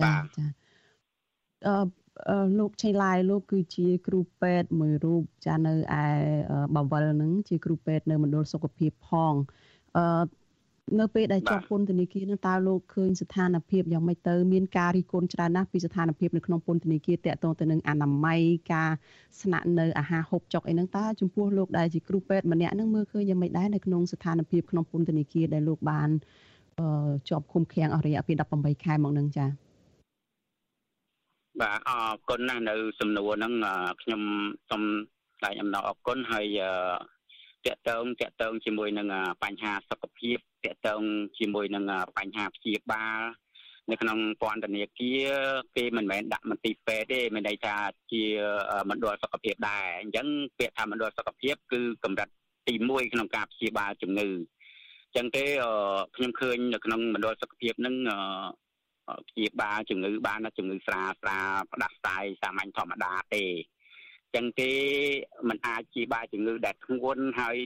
[0.00, 0.46] ចាចា
[1.66, 1.74] អឺ
[2.58, 6.04] លោកឆៃឡាយលោកគឺជាគ្រូពេទ្យមួយរូបចានៅឯ
[6.74, 9.34] បវលនឹងជាគ្រូពេទ្យនៅមណ្ឌលសុខភាពផង
[9.96, 10.04] អឺ
[10.98, 18.40] នៅពេលដែលជាប់ពន្ធនាគារនឹងតើលោកឃើញស្ថានភាពយ៉ាងម៉េចទៅមានការរីកគុណច្រើនណាស់ពីស្ថានភាពនៅក្នុងពន្ធនាគារតកតងទៅនឹងអនាម័យ
[18.72, 18.90] ការ
[19.40, 26.08] ស្នាក់នៅអាហារហូបចុកអីហ្នឹងតើចំពោះលោកដែលជាគ្រូពេទ្យម្នាក់ហ្នឹងមើលឃើញយ៉ាងម៉េចដែរនៅក្នុងស្ថានភាពក្នុងពន្ធនាគារដែលលោកបាន
[27.28, 29.69] ជាប់ឃុំឃាំងអស់រយៈពេល18ខែមកហ្នឹងចា៎
[31.60, 33.54] បាទអរគុណណាស់នៅ សំណួរហ្នឹង
[34.02, 34.22] ខ្ញុំ
[34.70, 34.82] សូម
[35.38, 36.58] ថ្លែងអំណរអគុណហើយ
[37.66, 39.06] តកតងតកតងជាមួយនឹង
[39.42, 41.02] បញ្ហាសុខភាពតកតង
[41.38, 41.84] ជាមួយនឹង
[42.16, 43.20] បញ្ហាព្យាបាល
[43.90, 45.30] នៅក្នុងពន្ធនាគារ
[45.76, 47.76] គេមិនមែនដាក់មន្ទីរពេទ្យទេមានន័យថា
[48.12, 48.22] ជា
[48.90, 50.26] មណ្ឌលសុខភាពដែរអញ្ចឹង
[50.58, 52.28] ពាក្យថាមណ្ឌលសុខភាពគឺកម្រិត
[52.68, 55.44] ទី1ក្នុងការព្យាបាលជំងឺអញ្ចឹងទេ
[56.16, 57.94] ខ្ញុំឃើញនៅក្នុងមណ្ឌលសុខភាពនឹង
[59.28, 61.38] ព្យាបាលជំងឺបានជំងឺស្រាស្រា
[61.72, 63.44] ផ្ដាសាយសាមញ្ញធម្មតាទេ
[64.36, 64.72] ចឹងទេ
[65.48, 67.56] มันអាចជាបាយជំងឺដែលធ្ងន់ហើយ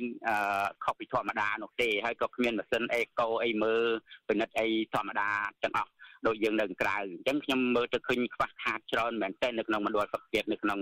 [0.84, 3.82] ខុសពីធម្មតានោះទេហើយក៏គ្មានម៉ាស៊ីនអេកូអីមើល
[4.28, 5.28] ពិនិត្យអីធម្មតា
[5.62, 5.90] ទាំងអស់
[6.26, 10.78] ដូចយើងនៅក្រៅអញ្ចឹងខ្ញុំមើលទៅឃើញខ្វះខាតច្រើនមែនទែននៅក្នុងមណ្ឌលសុខភាពនៅក្នុង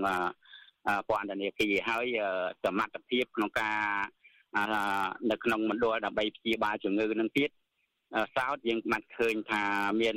[1.07, 2.05] ពន្ធនាគារហើយ
[2.63, 3.77] សមត្ថភាពក្នុងការ
[5.31, 7.49] នៅក្នុងមណ្ឌលដើម្បីព្យាបាលជំងឺនឹងទៀត
[8.35, 9.63] សោតយើងបានឃើញថា
[10.01, 10.15] មាន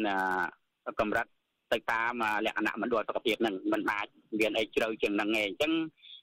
[1.01, 1.27] កម្រិត
[1.73, 4.07] ទៅតាមលក្ខណៈមណ្ឌលសុខភាពនឹងមិនអាច
[4.39, 5.73] មានអីជ្រៅជាងនឹងទេអញ្ចឹង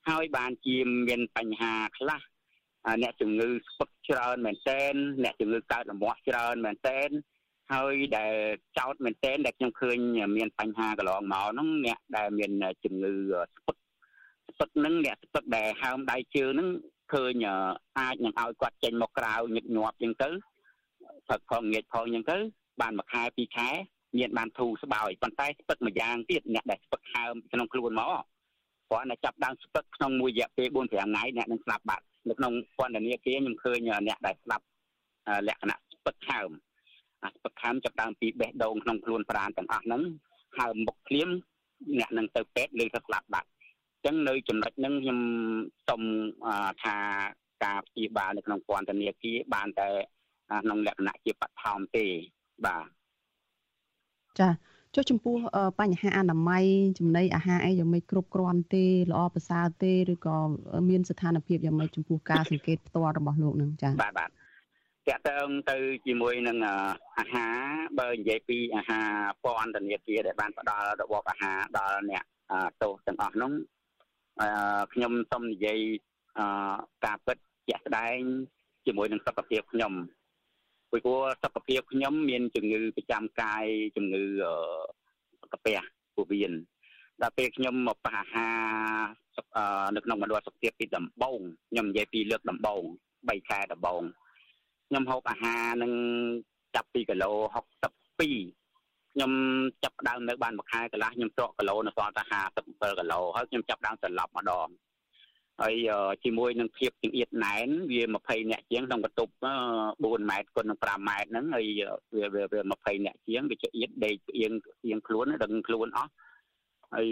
[0.10, 2.22] ហើយបានជាមានបញ្ហាខ្លះ
[3.04, 4.94] អ្នកជំងឺស្ពឹកច្រើនមែនទែន
[5.24, 7.10] អ្នកជំងឺកើតរមាស់ច្រើនមែនទែន
[7.74, 8.34] ហើយដែល
[8.78, 9.98] ចោតមែនទែនដែលខ្ញុំឃើញ
[10.38, 12.52] មានបញ្ហាកន្លងមកហ្នឹងអ្នកដែលមាន
[12.84, 13.14] ជំងឺ
[13.58, 13.78] ស្ពឹក
[14.50, 16.70] ស្ពឹកហ្នឹងអ្នកស្ពឹកដែលហើមដៃជើងហ្នឹង
[17.14, 17.46] ឃើញ
[18.00, 20.30] អាចនឹងឲ្យគាត់ចេញមកក្រៅញឹកញាប់ចឹងទៅ
[21.30, 22.38] ផឹកផងងាកផងចឹងទៅ
[22.82, 23.70] បានមួយខែពីរខែ
[24.18, 28.14] មានបានធូរស្បើយប៉ុន្តែស្ពឹកម្យ៉ាងទៀតអ្នកដែលស្ពឹកហើមក្នុងខ្លួនមក
[28.90, 34.66] ព្រោះអ្នកចាប់ដើមស្ពឹកក្នុងមួយរយៈពេល4 5ថ្ងៃអ្នកនឹងស្លាប់បាត់នៅក្នុងពន្ធនាគារខ្ញុំឃើញអ្នកដែលស្លាប់
[35.48, 36.50] លក្ខណៈស្ពឹកហើម
[37.24, 40.02] អាស្ពឹកហើមចាប់ដើមពីបេះដូងក្នុងខ្លួនប្រាណទាំងអស់ហ្នឹង
[40.58, 41.30] ហើមមុខភ្លាម
[42.00, 43.54] អ្នកនឹងទៅពេទ្យឬទៅស្លាប់បាត់អ
[44.00, 45.20] ញ្ចឹងនៅចំណុចហ្នឹងខ្ញុំ
[45.90, 46.02] សូម
[46.84, 46.98] ថា
[47.64, 49.90] ការព្យាបាលនៅក្នុងពន្ធនាគារបានតែ
[50.64, 52.06] ក្នុងលក្ខណៈជាបឋមទេ
[52.66, 52.86] បាទ
[54.40, 54.50] ចា
[54.96, 55.38] ចុះចំពោះ
[55.80, 56.66] បញ្ហាអនាម័យ
[57.00, 60.38] ចំណីអាហារអីយ៉ាងម៉េចគ្រប់គ្រាន់ទេល្អប្រសើរទេឬក៏
[60.90, 64.32] មានស្ថានភាពយ៉ាងម៉េចចំពោះការសង្កេតផ្ទាល់របស់លោកនឹងចាបាទបាទត
[65.10, 66.58] កតើងទៅជាមួយនឹង
[67.20, 67.56] អាហារ
[68.00, 69.08] បើនិយាយពីអាហារ
[69.44, 72.24] ពន្ធនាគារដែលបានផ្ដល់របបអាហារដល់អ្នក
[72.82, 73.52] ទោសទាំងអស់នោះ
[74.94, 75.80] ខ្ញុំសូមនិយាយ
[77.06, 77.38] ការពិត
[77.70, 78.18] ជាក់ស្ដែង
[78.86, 79.94] ជាមួយនឹងសុខភាពខ្ញុំ
[80.94, 83.66] ពីព្រោះសុខភាពខ្ញុំមានជំងឺប្រចាំកាយ
[83.96, 84.24] ជំងឺ
[85.54, 85.80] កាពះ
[86.16, 86.54] ពោះវៀន
[87.22, 88.60] ដល់ពេលខ្ញុំមកប៉ះអាហារ
[89.96, 91.40] នៅក្នុងមណ្ឌលសុខភាពពីដំបូង
[91.70, 92.84] ខ្ញុំនិយាយពីលើកដំបូង
[93.18, 94.04] 3ខែដំបូង
[94.88, 95.92] ខ្ញុំហូបអាហារនឹង
[96.76, 97.32] ចាប់ពីគីឡូ
[98.04, 99.32] 62ខ្ញុំ
[99.84, 102.24] ចាប់ដើមនៅបានមួយខែកន្លះខ្ញុំត្រកគីឡូនៅសល់តែ
[102.58, 104.70] 57គីឡូហើយខ្ញុំចាប់ដើមត្រឡប់ម្ដង
[105.62, 105.76] ហើយ
[106.24, 111.68] ជាមួយនឹងភាពចង្អៀតណែនវា20អ្នកជាងក្នុងបន្ទប់4ម៉ែត្រគុណនឹង5ម៉ែត្រហ្នឹងហើយ
[112.16, 116.12] វាវា20អ្នកជាងវាចង្អៀតដេកផ្អៀងផ្អៀងខ្លួនដឹងខ្លួនអស់
[116.96, 117.08] ហើយ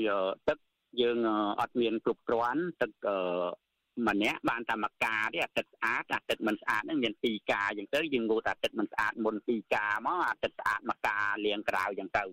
[0.47, 0.57] ទឹក
[1.01, 1.17] យើង
[1.59, 2.91] អត់មានគ្រប់គ្រាន់ទឹក
[4.07, 12.23] ម្នាក់បានតែមួយកាទេអាទឹកស្អាតអាទឹកមិនស្អាតហ្នឹងមានពីរកាអញ្ចឹងទៅយើងងូតអាទឹកមិនស្អាតមុនពីរកាមកអាទឹកស្អាតមួយកាលាងក្រៅអញ្ចឹងទៅ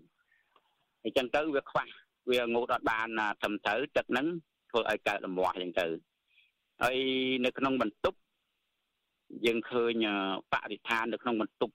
[1.05, 1.89] អញ្ចឹងទៅវាខ្វះ
[2.31, 3.09] វាងូតអត់បាន
[3.43, 4.27] ត្រឹមត្រូវទឹកហ្នឹង
[4.79, 5.87] ធ្វើឲ្យកើតរមាស់អញ្ចឹងទៅ
[6.83, 6.99] ហើយ
[7.45, 8.18] នៅក្នុងបន្ទប់
[9.47, 10.07] យើងឃើញ
[10.53, 11.74] បរិស្ថាននៅក្នុងបន្ទប់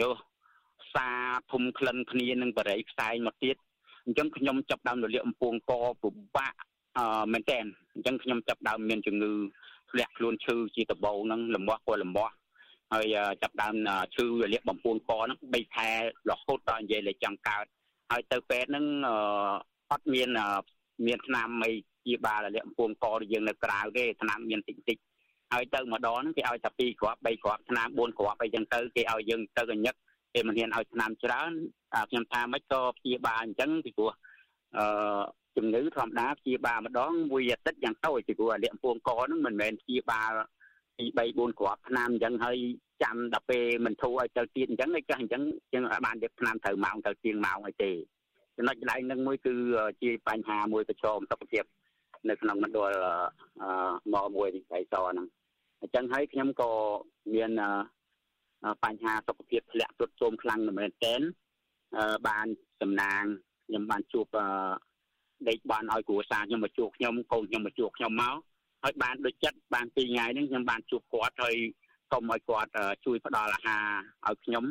[0.00, 0.16] ញើស
[0.94, 1.08] សា
[1.52, 3.56] ធំក្លិនគ្នានឹងបរិយផ្សែងមកទៀត
[4.06, 5.72] អញ្ចឹងខ្ញុំចាប់ដើមរលាកអំពងក
[6.02, 6.54] ពិបាក
[6.98, 7.58] អឺមែនតើ
[7.94, 9.32] អញ្ចឹងខ្ញុំចាប់ដើមមានជំងឺ
[9.90, 12.34] ធ្លាក់ខ្លួនឈឺជាដបោហ្នឹងលំមាស់ក៏លំមាស់
[12.92, 13.74] ហើយចាប់ដើម
[14.14, 15.90] ឈឺរលាកបំពង់កហ្នឹង3ខែ
[16.30, 17.64] រហូតដល់និយាយលេចចង់កើត
[18.10, 18.86] ហើយទៅពេទ្យហ្នឹង
[19.92, 20.28] អត់មាន
[21.06, 21.72] មានថ្នាំអី
[22.06, 24.98] ជាបាលលាក់អំពងកយើងនៅក្រៅទេថ្នាំមានតិចតិច
[25.52, 29.94] ហើយទៅម្ដងហ្នឹងគេឲ្យតែ2គ្រាប់3គ្រាប់ថ្នាំ4គ្រាប់អីចឹងទៅគេឲ្យយើងទៅកញឹក
[30.34, 31.50] គេមិនហ៊ានឲ្យថ្នាំច្រើន
[32.10, 34.10] ខ្ញុំថាមិនក៏ព្យាបាលអញ្ចឹងពីព្រោះ
[34.76, 35.22] អឺ
[35.56, 40.32] ជំងឺធម្មតាព្យាបាលម្ដងមួយអាទិត្យយ៉ាងតូចពីព្រោះលាក់អំពងកហ្នឹងមិនមែនព្យាបាល
[40.98, 42.58] ពី3 4គ្រាប់ថ្នាំអញ្ចឹងហើយ
[43.02, 45.42] ចាំដល់ពេលមិនធូរឲ្យទៅទៀតអញ្ចឹងឯងចាស់អញ្ចឹង
[45.72, 47.92] ជាងបានយកថ្នាំត្រូវម៉ោងទៅជាងម៉ោងអីទេ
[48.56, 49.54] ចំណុចកន្លែងហ្នឹងមួយគឺ
[50.02, 51.64] ជាបញ្ហាមួយប្រឈមសុខភាព
[52.30, 52.94] នៅក្នុងមណ្ឌល
[54.12, 55.26] មមួយវិស័យសហ្នឹង
[55.80, 56.70] អញ្ចឹងហើយខ្ញុំក៏
[57.34, 57.50] មាន
[58.84, 61.20] បញ្ហាសុខភាពធ្លាក់ទ្រុឌទ្រោមខ្លាំងមែនទែន
[62.28, 62.46] បាន
[62.80, 63.22] សំណាង
[63.66, 64.26] ខ្ញុំបានជួប
[65.48, 68.36] ដេកបានឲ្យគ្រួសារខ្ញុំមកជួបខ្ញុំកូនខ្ញុំមកជួបខ្ញុំមក
[68.82, 71.56] ហើយបានដូចចិត្តបានពីរថ្ងៃហ្នឹងខ្ញុំបានជួបគាត់ហើយ
[72.10, 72.70] សុំឲ្យគាត់
[73.04, 73.84] ជួយផ្ដល់អាហារ
[74.26, 74.64] ឲ្យខ្ញុំ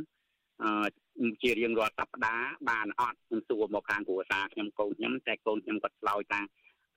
[1.42, 6.42] ជារៀងរាល់សប្តាហ៍បានអត់ខ្ញុំសួរមកខាងគ្រួសារខ្ញុំកូនខ្ញុំតែកូនខ្ញុំគាត់ឆ្លើយថា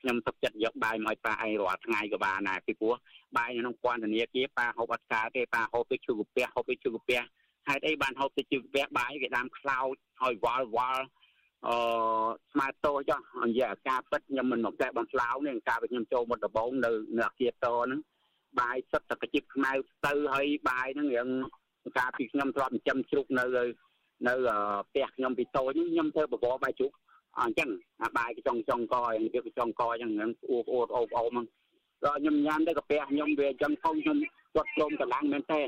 [0.04, 2.94] ខ្ញុំទុកចិត្តយកបាយមកឲ្យប៉ាឯងរាល់ថ្ងៃក៏បានដែរពីព្រោះ
[3.36, 7.20] បាយនៅក្នុងពន្ធនាគារប៉ាហូបអត់កើតទេប៉ាហូបទៅជួយកាពះហូបទៅជួយកាពះ
[7.68, 11.04] ហេតុអីបានហូបទៅជួយកាពះបាយគេដាំខ្លោចហើយវល់វល់
[11.68, 11.76] អឺ
[12.52, 18.00] ស្មាតតោចុះនិយាយអាការពិតខ្ញុំមិនមកតែបំផ្លាវនេះការខ្ញុំចូលមុតដំបងនៅនៅអាគារតហ្នឹង
[18.60, 19.72] បាយសុទ្ធតែកជីបខ្មៅ
[20.06, 21.28] ទៅហើយបាយហ្នឹងរៀង
[21.98, 23.44] ការពីខ្ញុំធ្លាប់ចិញ្ចឹមជ្រូកនៅ
[24.28, 24.34] នៅ
[24.88, 26.92] ផ្ទះខ្ញុំពីតូចខ្ញុំធ្វើបបរបាយជ្រូក
[27.40, 27.70] អញ្ចឹង
[28.02, 31.46] អាបាយកញ្ចុងចុងកយ៉ាងវាកញ្ចុងកយ៉ាងហ្នឹងអួតអួតអូបអូមហ្នឹង
[32.04, 34.18] ដល់ខ្ញុំញ៉ាំទៅកាពះខ្ញុំវាអញ្ចឹងផងខ្ញុំ
[34.54, 35.62] គាត់ព្រមកម្លាំងមែនតើ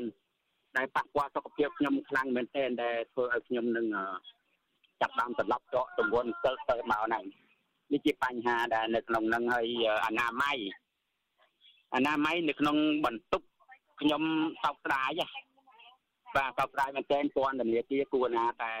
[0.77, 3.85] ដែលប៉ះពាល់សុខភាពខ្ញុំខ្លាំងមែនតើដែលធ្វើឲ្យខ្ញុំនឹង
[5.01, 7.23] ចាប់ដើមត្រឡប់ដកទម្ងន់សិលទៅមកហ្នឹង
[7.91, 9.67] នេះជាបញ្ហាដែលនៅក្នុងហ្នឹងហើយ
[10.05, 10.57] អនាម័យ
[11.95, 13.45] អនាម័យនៅក្នុងបន្ទប់
[14.01, 14.21] ខ្ញុំ
[14.63, 15.21] សោកស្ដាយ
[16.35, 18.71] បាទសោកស្ដាយមែនទែនពន្ធនាគារគួរណាតែ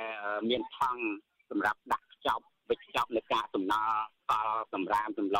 [0.49, 1.01] មានថង់
[1.49, 3.97] សម្រាប់ដាក់ខ្ចប់ វិច្ចចប់នៃការសំណល់
[4.29, 5.39] សល់សម្រាមសម្ល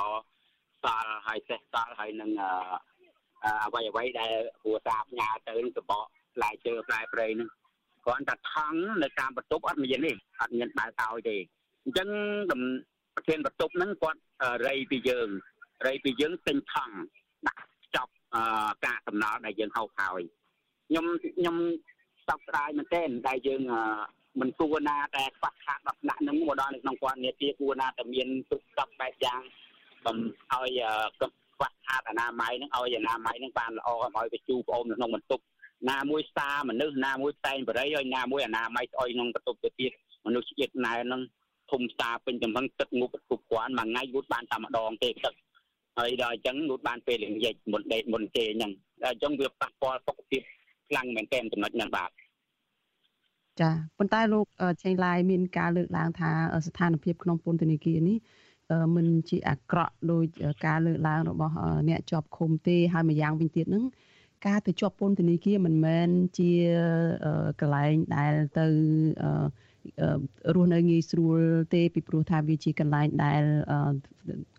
[0.83, 2.31] សល់ហើយសេះសល់ហើយនឹង
[3.65, 6.05] អ្វីអ្វីដែលគ្រួសារផ្ញើទៅនឹងសបក
[6.35, 7.49] ផ្លែឈើផ្លែព្រៃនឹង
[8.05, 11.35] គ្រាន់តែថង់នៅតាមបន្ទប់អត់មានទេអត់មានបើកឲ្យទេ
[11.83, 12.07] អញ្ចឹង
[13.15, 14.19] ប្រធានបន្ទប់ហ្នឹងគាត់
[14.67, 15.29] រៃពីយើង
[15.87, 16.95] រៃពីយើងទិញថង់
[17.47, 17.63] ដាក់
[17.95, 18.11] ចប់
[18.85, 20.21] ការសំណល់ដែលយើងហូបហើយ
[20.87, 21.05] ខ្ញុំ
[21.37, 21.55] ខ្ញុំ
[22.27, 23.61] សោកស្ដាយមែនទែនដែលយើង
[24.39, 29.41] មិនគួរណាតែខ្វះខាតដល់ដាក់នឹងមកដល់នៅក្នុងពន្ធនាគារគួរណាតែមានទុកស្តុកបែបយ៉ាង
[30.05, 30.17] បំ
[30.51, 30.81] ឲ្យ
[31.17, 35.43] ខ្វះខាតអនាម័យនឹងឲ្យអនាម័យនឹងបានល្អកុំឲ្យទៅជូរប្អូននៅក្នុងបន្ទប់
[35.89, 39.91] ណាមួយសាមនុស្សណាមួយតែងបរិយឲ្យណាមួយអនាម័យស្អុយក្នុងបន្ទប់ទៅទៀត
[40.25, 41.21] មនុស្សជាតិណែនឹង
[41.71, 45.33] ធំសាពេញចំហឹងទឹកងូបគ្រប់គ្រាន់មួយថ្ងៃងូតបានតែម្ដងទេទឹក
[45.97, 48.71] ហើយដល់អញ្ចឹងងូតបានពេលល្ងាចមុនដេកមុនទេអញ្ចឹង
[49.03, 50.41] ដល់អញ្ចឹងវាប៉ះពាល់សុខភាព
[50.89, 52.11] ខ្លាំងមែនទែនចំណុចហ្នឹងបាទ
[53.61, 54.45] ចាប៉ុន្តែលោក
[54.83, 56.29] ចេញឡាយមានការលើកឡើងថា
[56.65, 58.17] ស្ថានភាពក្នុងពន្ធនាគារនេះ
[58.95, 60.23] មិនជាអាក្រក់ដោយ
[60.65, 61.53] ការលើកឡើងរបស់
[61.89, 63.85] អ្នកជាប់ឃុំទេហើយម្យ៉ាងវិញទៀតហ្នឹង
[64.47, 66.51] ការទៅជាប់ពន្ធនាគារមិនមែនជា
[67.59, 68.65] កន្លែងដែលទៅ
[70.55, 71.39] រស់នៅងាយស្រួល
[71.73, 73.43] ទេពីព្រោះថាវាជាកន្លែងដែល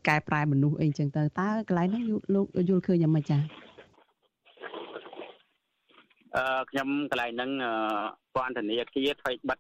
[0.09, 3.68] កែប្រែមនុស្សអីចឹងទៅតើកន្លែងហ្នឹងលោកយល់ឃើញយ៉ាងម៉េចចា៎អឺ
[6.71, 7.51] ខ្ញុំកន្លែងហ្នឹង
[8.35, 9.59] ពន្ធនាគារធ្វើបិទ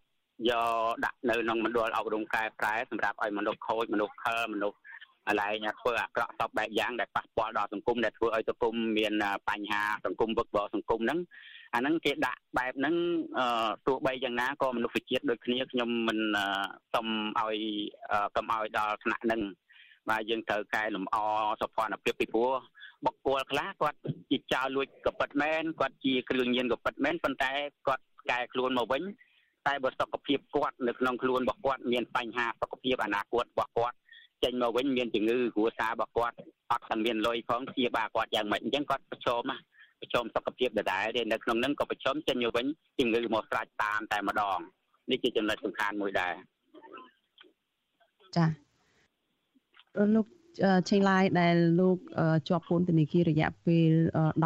[0.50, 4.78] យកដាក់នៅក្នុងមណ្ឌលអប់រំកែប្រែសម្រាប់ឲ្យមនុស្សខូចមនុស្សខលមនុស្ស
[5.26, 9.12] កន្លែងធ្វើអាក្រក់សពបែបយ៉ាងដែលប៉ះពាល់ដល់សង្គមដែលធ្វើឲ្យសង្គមមាន
[9.48, 11.18] បញ្ហាសង្គមវឹកវរសង្គមហ្នឹង
[11.74, 12.94] អាហ្នឹងគេដាក់បែបហ្នឹង
[13.86, 16.18] ទោះបីយ៉ាងណាក៏មនុស្សជាតិដូចគ្នាខ្ញុំមិន
[16.94, 17.06] សុំ
[17.40, 17.58] ឲ្យ
[18.36, 19.40] កុំឲ្យដល់ថ្នាក់ហ្នឹង
[20.10, 21.16] បាទយើងត្រូវកែលម្អ
[21.60, 21.70] សុខ
[22.04, 22.52] ភាពពីព្រោះ
[23.04, 23.98] បុគ្គលខ្លះគាត់
[24.30, 27.52] ជាចៅលួចកពិតមែនគាត់ជាគ្រឿងញៀនកពិតមែនប៉ុន្តែ
[27.86, 29.02] គាត់កែខ្លួនមកវិញ
[29.66, 33.96] តែបើសុខភាពគាត់នៅក្នុងខ្លួនរបស់គាត់មានបញ្ហាសុខភាពអនាគតរបស់គាត់
[34.44, 36.36] ចេញមកវិញមានជំងឺគ្រួសាររបស់គាត់
[36.70, 39.56] អត់តែមានលុយផងជាបាគាត់យ៉ាងម៉េចអញ្ចឹងគាត់ប្រឈមណា
[40.00, 42.66] ប្រឈមសុខភាពដដែលទេនៅក្នុងហ្នឹងក៏ប្រឈមចេញមកវិញ
[42.98, 44.58] ជំងឺមកស្រាច់តាមតែម្ដង
[45.10, 46.34] នេះជាចំណុចសំខាន់មួយដែរ
[48.36, 48.46] ចា
[50.14, 50.26] លោក
[50.88, 51.96] ឆេងឡាយដែលលោក
[52.48, 53.90] ជាប់ពន្ធនាគាររយៈពេល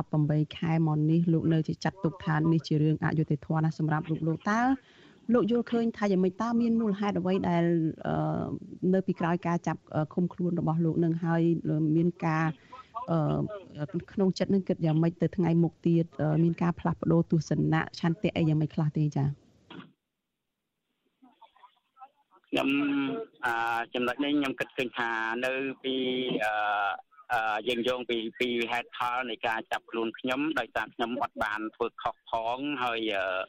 [0.01, 4.61] 18ខែមកនេះលោកនៅជាចាត់ទុកថានេះជារឿងអយុត្តិធម៌ណាស់សម្រាប់លោកលោកតើ
[5.33, 7.65] លោកយល់ឃើញថាយ៉ាងម៉េចតើមានមូលហេតុអ្វីដែល
[8.95, 9.81] នៅពីក្រោយការចាប់
[10.15, 11.43] ឃុំខ្លួនរបស់លោកនឹងហើយ
[11.97, 12.47] មានការ
[14.13, 16.07] ក្នុងចិត្តនឹងគិតយ៉ាងម៉េចទៅថ្ងៃមុខទៀត
[16.43, 19.42] មានការផ្លាស់ប្ដូរទស្សនៈឆន្ទៈអីយ៉ាងម៉េចខ្លះទេចា៎
[22.53, 22.71] ខ្ញុំ
[23.47, 25.11] អឺចំណុចនេះខ្ញុំគិតឃើញថា
[25.45, 25.53] នៅ
[25.85, 25.95] ពី
[26.45, 33.41] អឺយើងយោងពីពីហេតុផលនៃការចាប់ខ្លួនខ្ញុំដោយសារខ្ញុំអត់បានធ្វើខុសផងហើយអឺ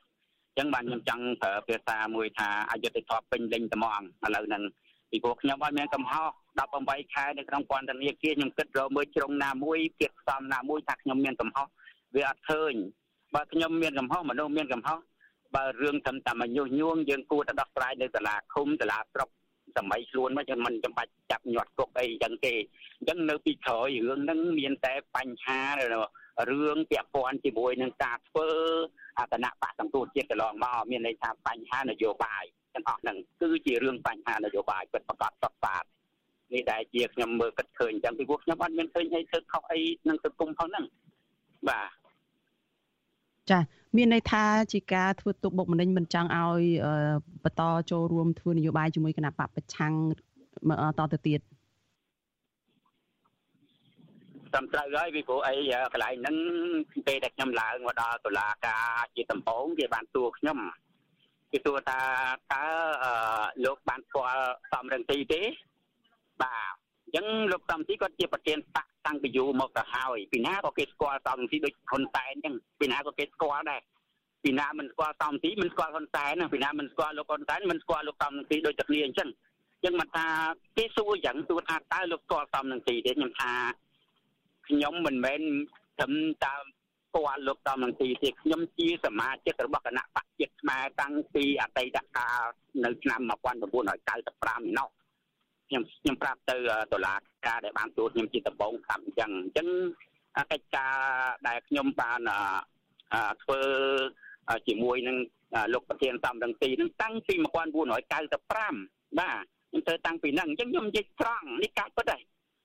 [0.58, 4.64] ចឹងបានខ្ញុំចង់ប្រើភាសាមួយថាអយុធធម៌ពេញលេញត្មងឥឡូវហ្នឹង
[5.10, 6.28] ពីព្រោះខ្ញុំអត់មានកំហុស
[6.70, 11.68] 18ខែនៅក្នុងពន្ធនាគារខ្ញុំគិតរមើលជ្រុងណាមួយគៀបផ្សំណាមួយថាខ្ញុំមានកំហុស
[12.16, 12.74] វាអត់ឃើញ
[13.36, 15.00] បើខ្ញុំមានកំហុសមនុស្សមានកំហុស
[15.56, 19.30] បើរឿងត្រឹមតែមកញុះញង់យើងគួរតែដោះស្រាយនៅសាលាឃុំសាលាស្រុក
[19.78, 22.54] សម័យខ្លួនមកចឹងមិនចាំបាច់ចាប់ញាត់គុកអីចឹងទេ
[22.98, 25.60] អញ្ចឹងនៅពីក្រោយរឿងហ្នឹងមានតែបញ្ហា
[26.50, 28.50] រឿងពាក់ព័ន្ធជាមួយនឹងការធ្វើ
[29.20, 32.44] អតនបៈសង្គ្រោះជាតិកន្លងមកមានន័យថាបញ្ហានយោបាយ
[32.74, 35.84] ទាំងអស់ហ្នឹងគឺជារឿងបញ្ហានយោបាយពិតប្រាកដសុទ្ធសាធ
[36.54, 40.86] នេះដែលជាខ្ញុំមើលគិតឃើញអញ្ចឹងពីព្រោះខ្ញុំអត់មានឃើញអីធ្វើខុសអីនឹងសង្គមផងហ្នឹង
[41.70, 42.03] បាទ
[43.52, 43.60] ចា
[43.98, 46.64] មានន័យថាជាការធ្វើទុកបុកម្នេញមិនចង់ឲ្យ
[47.44, 49.94] បន្តចូលរួមធ្វើនយោបាយជាមួយគណៈបពប្រឆាំង
[51.00, 51.40] តទៅទៀត
[54.54, 55.54] ត្រឹមត្រូវហើយពីព្រោះអី
[55.94, 56.36] កន្លែងហ្នឹង
[57.08, 58.86] ពេលដែលខ្ញុំឡើងមកដល់តុលាការ
[59.16, 60.60] ជាដំបូងគេបានទួខ្ញុំ
[61.52, 62.00] គេទួថា
[62.54, 62.66] តើ
[63.66, 65.42] លោកបានស្គាល់សំរងទីទេ
[66.42, 66.83] បាទ
[67.16, 73.82] អញ្ចឹងលោកសំទីគាត់ជាប្រធានបកតាំងពីយូរមកទៅហើយពីណាក៏គេស្គាល់សំទីដូចហ៊ុនសែនអញ្ចឹងពីណាក៏គេស្គាល់ដែរ
[74.44, 79.30] ពីណាមិនស្គាល់សំទីមិនស្គាល់ហ៊ុនសែនពីណាមិនស្គាល់លោកហ៊ុនសែនមិនស្គាល់លោកសំទីដូចតែគ្នាអញ្ចឹង
[79.84, 80.26] ចឹងមកថា
[80.78, 83.54] គេសួរយ៉ាងសួរថាតើលោកស្គាល់សំនឹងទីទេខ្ញុំថា
[84.68, 85.42] ខ្ញុំមិនមែន
[86.00, 86.14] ត្រឹម
[86.46, 86.64] តាម
[87.08, 92.42] ស្គាល់លោកសំនឹងទីទេខ្ញុំជាសមាជិករបស់គណៈបព្វជិតខ្មែរតាំងពីអតីតកាល
[92.84, 94.90] នៅឆ្នាំ1995នេះណោះ
[95.68, 96.56] ខ្ញុំខ្ញុំប្រាប់ទៅ
[96.94, 97.14] តុលា
[97.48, 99.68] ការដែលបានទូតខ្ញុំជាដំបងស្ដាប់អញ្ចឹងអញ្ចឹង
[100.52, 100.94] កិច្ចការ
[101.48, 102.20] ដែលខ្ញុំបាន
[103.44, 103.60] ធ្វើ
[104.68, 105.18] ជាមួយនឹង
[105.74, 112.22] លោកប្រធានសំរងទីនឹងតាំងពី1995បាទខ្ញុំទៅតាំងពីហ្នឹងអញ្ចឹងខ្ញុំនិយាយត្រង់នេះការពិតហើយ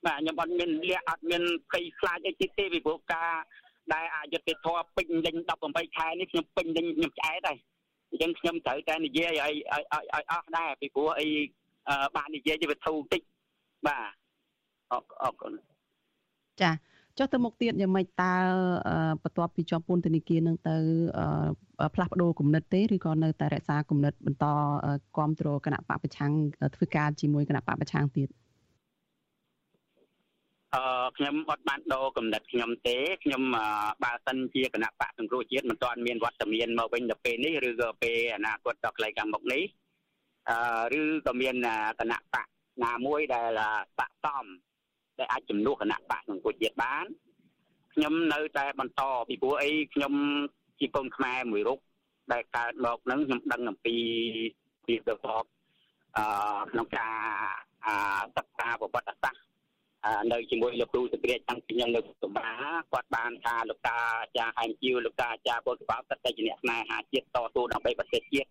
[0.07, 3.33] បាទខ្ញុំអត់មានលះអត់មានភ័យខ្លាចអីទេទេពីព្រោះការ
[3.93, 5.37] ដែលអយុត្តិធម៌ពេញលេញ
[5.67, 7.59] 18ខែនេះខ្ញុំពេញលេញខ្ញុំឆ្អែតហើយ
[8.11, 11.29] អញ្ចឹងខ្ញុំត្រូវតែនិយាយឲ្យឲ្យឲ្យអស់ដែរពីព្រោះអី
[12.17, 13.23] បាននិយាយជាវត្ថុបន្តិច
[13.87, 14.13] បាទ
[15.23, 15.53] អរគុណ
[16.63, 16.71] ចា
[17.19, 18.35] ចុះទៅមុខទៀតយ៉ាងម៉េចតើ
[19.23, 20.77] បន្ទាប់ពីជាប់ពន្ធនាគារនឹងទៅ
[21.95, 24.47] ផ្លាស់ប្ដូរគំនិតទេឬក៏នៅតែរក្សាគំនិតបន្ត
[25.17, 26.33] គ្រប់គ្រងគណៈបកប្រឆាំង
[26.75, 28.29] ធ្វើការជាមួយគណៈបកប្រឆាំងទៀត
[30.75, 33.43] អឺខ្ញុំអត់បានដូរកំណត់ខ្ញុំទេខ្ញុំ
[34.03, 39.88] បើសិនជាគណៈបកសង្គ្រោះជាតិមិនទាន់មានវត្តមានមកវិញដល់ពេលនេះឬក៏ពេលអនាគតដល់កន្លែងខាងមុខនេះអឺ
[41.01, 41.55] ឬក៏មាន
[42.01, 42.47] គណៈបក
[42.85, 43.61] ណាមួយដែល
[43.99, 44.45] បកតំ
[45.19, 47.07] ដែលអាចជំនួសគណៈបកសង្គមជាតិបាន
[47.95, 50.13] ខ្ញុំនៅតែបន្តពីព្រោះអីខ្ញុំ
[50.79, 51.79] ជាកូនខ្មែរមួយរូប
[52.33, 53.97] ដែលកើតមកនឹងខ្ញុំដឹងអំពី
[54.87, 55.45] ពីទៅសព
[56.17, 56.25] អឺ
[56.71, 57.15] ក្នុងការ
[57.87, 57.89] អ
[58.37, 59.49] សិក្សាប្រវត្តិសាស្ត្រ
[60.33, 62.49] នៅជាមួយលោកគ្រូសេក្រាចតាំងពីខ្ញុំនៅសម្បា
[62.93, 68.49] គាត់បានថាលោកតាអាចារ្យហែមជីវលោកតាអាចារ្យបុត្របាបតែជាអ្នកស្នេហាជាតិតស៊ូដើម្បីប្រទេសជាតិ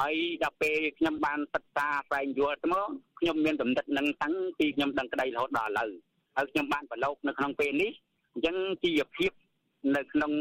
[0.00, 2.88] ហើយដល់ពេលខ្ញុំបានសិក្សាស្វែងយល់ទៅមក
[3.20, 5.90] ខ្ញុំមានកំណត់នឹងតាំងពីខ្ញុំដឹងក្តីរហូតដល់ឥឡូវ
[6.36, 7.92] ហើយខ្ញុំបានប្រឡូកនៅក្នុងពេលនេះ
[8.32, 9.30] អញ្ចឹងជីវភាព
[9.96, 10.32] នៅក្នុង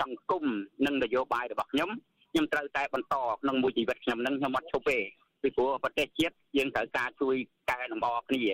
[0.00, 0.44] សង្គម
[0.86, 1.90] និងនយោបាយរបស់ខ្ញុំ
[2.30, 4.98] ខ្ញុំត្រូវតែបន្តក្នុងមួយជីវិតខ្ញុំនឹងខ្ញុំអត់ឈប់ទេ
[5.42, 7.36] ពីព្រោះប្រទេសជាតិយើងត្រូវការជួយ
[7.70, 8.44] កែលម្អគ្នា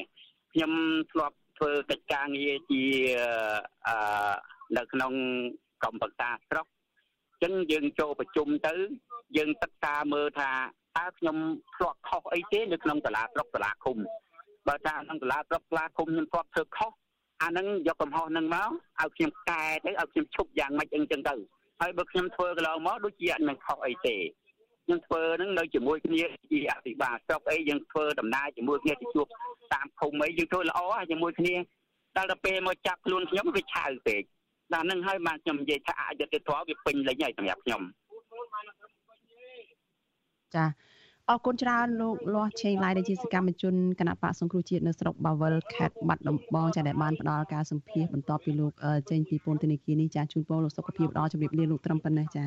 [0.52, 0.72] ខ្ញុំ
[1.12, 2.82] ធ្លាប់ធ្វើកិច្ចការងារជា
[3.86, 3.96] អឺ
[4.76, 5.12] នៅក្នុង
[5.82, 6.66] ក្រុមប្រឹក្សាស្រុក
[7.32, 8.74] អញ្ចឹងយើងចូលប្រជុំទៅ
[9.36, 10.50] យើងសិក្សាមើលថា
[10.98, 11.36] តើខ្ញុំ
[11.76, 13.96] ធ្លាប់ខុសអីទេនៅក្នុងសាលាស្រុកសាលាឃុំ
[14.68, 16.92] បើថាក្នុងសាលាស្រុកសាលាឃុំខ្ញុំធ្លាប់ធ្វើខុស
[17.42, 18.70] អានឹងយកកំហុសនឹងមក
[19.00, 21.34] ឲ្យខ្ញុំកែទៅឲ្យខ្ញុំឈប់យ៉ាងម៉េចអីចឹងទៅ
[21.80, 24.16] ហើយបើខ្ញុំធ្វើកន្លងមកដូចជាអត់នឹងខុសអីទេ
[24.88, 29.26] យើងធ្វើនឹងនៅជាមួយគ្នាជាអភិបាលស្រុកអីយើងធ្វើដំណើរជាមួយគ្នាទៅជួប
[29.72, 31.54] តាមភូមិអីយើងធ្វើល្អជាមួយគ្នា
[32.16, 34.22] ដល់ទៅពេលមកចាប់ខ្លួនខ្ញុំវាឆៅពេក
[34.74, 37.82] ដល់នឹងហើយបានខ្ញុំនិយាយថាអយុត្តិធម៌វាពេញលេញហើយសម្រាប់ខ្ញុំ
[40.56, 40.64] ចា
[41.28, 48.72] អរគុណច្រើនលោកលាស់ឆេងឡាយដែលជាសកម្មជនគណៈបកសង្គ្រោះជាតិនៅស្រុកបាវិលខេត្តបាត់ដំបងចាដែលបានផ្ដល់ការសម្ភាសបន្ទាប់ពីលោក
[49.10, 52.44] ចេញពីពន្ធនាគារនេះចាជូនពរលោកសុខភាពល្អជម្រាបលាលោកត្រឹមប៉ុណ្ណេះចា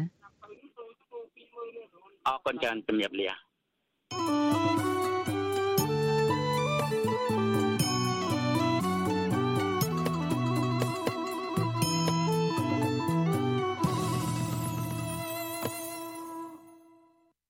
[2.27, 4.62] អរគុណច្រើនជម្រាបលា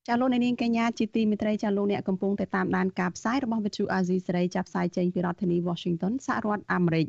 [0.06, 7.06] ចាលោកនាងកញ្ញាជាទីមេត្រីចាលោកអ្នកកំពុងតែតាមដានការផ្សាយរបស់វិទ្យុអាស៊ីសេរីចាប់ផ្សាយចេញពីរដ្ឋធានី Washington សហរដ្ឋអាមេរិក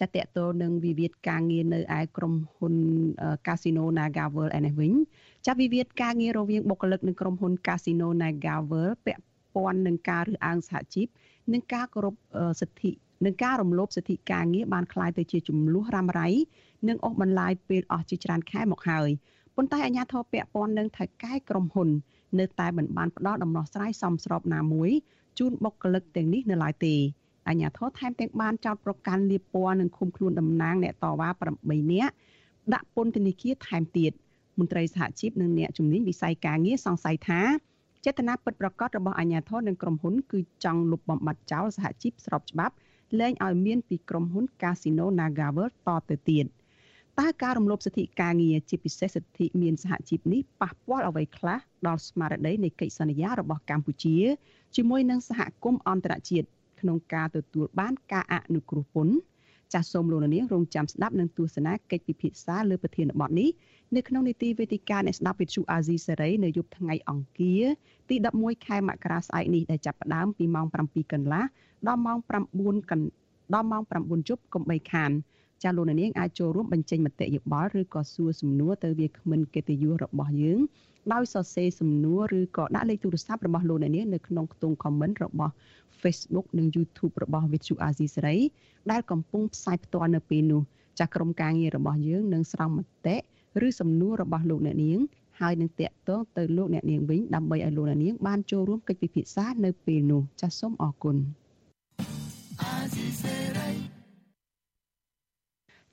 [0.00, 2.74] ចាតកតលនឹងវិវាទការងារនៅឯក្រុមហ៊ុន
[3.46, 4.92] Casino NagaWorld ឯនេះវិញ
[5.46, 9.22] ចាវិវាទការងាររវាងបុគ្គលិកនៅក្រុមហ៊ុន Casino NagaWorld ពាក់
[9.54, 11.06] ព័ន្ធនឹងការរើសអើងសហជីព
[11.52, 12.14] និងការគោរព
[12.60, 12.90] សិទ្ធិ
[13.24, 16.28] និងការរំលោភសិទ្ធិការងារបានคล้ายទៅជាចំនួនរ៉ាំរ៉ៃ
[16.88, 19.10] និងអស់បន្លាយពេលអស់ជាច្រើនខែមកហើយ
[19.55, 21.89] ប៉ុន្តែអាជ្ញាធរពាក់ព័ន្ធនឹងថៅកែក្រុមហ៊ុន
[22.39, 24.91] នៅតែមិនបានផ្ដល់ដំណោះស្រាយសមស្របណាមួយ
[25.39, 26.95] ជូនបុគ្គលិកទាំងនេះនៅឡើយទេ
[27.47, 31.29] អាជ្ញាធរថែមទាំងបានចោទប្រកាន់លៀបពណ៌និងឃុំខ្លួនតំណាងអ្នកតវ៉ា
[31.61, 32.13] 8នាក់
[32.73, 34.11] ដាក់ពន្ធនាគារថែមទៀត
[34.59, 37.41] មន្ត្រីសហជីពនិងអ្នកជំនាញវិស័យការងារសង្ស័យថា
[38.05, 42.75] ចេតនាពិតប្រាកដរបស់អាជ្ញាធរនិងក្រុមហ៊ុនគឺចង់លុបបំបាត់ចោលសហជីពស្របច្បាប់
[43.19, 46.45] លែងឲ្យមានពីក្រុមហ៊ុន Casino NagaWorld តទៅទៀត។
[47.21, 54.17] តើការរំលោភសិទ្ធិការងារជាពិសេសសិទ្ធិមានសហជីពនេះប៉ះពាល់អ្វីខ្លះដល់ស្មារតីនៃកិច្ចសន្យារបស់កម្ពុជា
[54.75, 56.47] ជាមួយនឹងសហគមន៍អន្តរជាតិ
[56.79, 59.15] ក្នុងការទទួលបានការអនុគ្រោះពន្ធ
[59.73, 63.49] ចាសសូមលោកនាងរងចាំស្ដាប់នឹងទស្សនាកិច្ចពិភាក្សាលើប្រធានបទនេះ
[63.95, 67.63] នៅក្នុងនីតិវេទិកាអ្នកស្ដាប់វិទ្យុអាស៊ីសេរីនៅយប់ថ្ងៃអង្គារ
[68.09, 71.43] ទី11ខែមករាស្អែកនេះដែលចាប់ផ្ដើមពីម៉ោង7កន្លះ
[71.87, 73.11] ដល់ម៉ោង9កន្លះ
[73.53, 75.11] ដល់ម៉ោង9ជប់កុំបីខាន
[75.65, 80.59] ចាលោកនាងអាចចូលរួមបញ្ចេញមតិយោបល់ឬក៏សួរសំណួរទៅវាគ្មិនកិត្តិយសរបស់យើង
[81.13, 85.53] ដោយសរសេរសំណួរឬក៏ដាក់លេខទូរស័ព្ទរបស់លោកនាងនៅក្នុងខ្ទង់ comment របស់
[86.01, 88.39] Facebook និង YouTube របស់ Vithu Azizi Serai
[88.91, 90.61] ដែលកំពុងផ្សាយផ្ទាល់នៅពេលនេះ
[90.99, 93.17] ចាស់ក្រុមការងាររបស់យើងនឹងស្រង់មតិ
[93.67, 94.99] ឬសំណួររបស់លោកអ្នកនាង
[95.39, 101.15] ហើយនឹងតាក់ទងទៅលោកអ្នកនាងវិញដើម្បីឲ្យលោកអ្នកនាងបានចូលរួមកិច្ចពិភាក្សានៅពេលនោះចាសសូមអរគុណ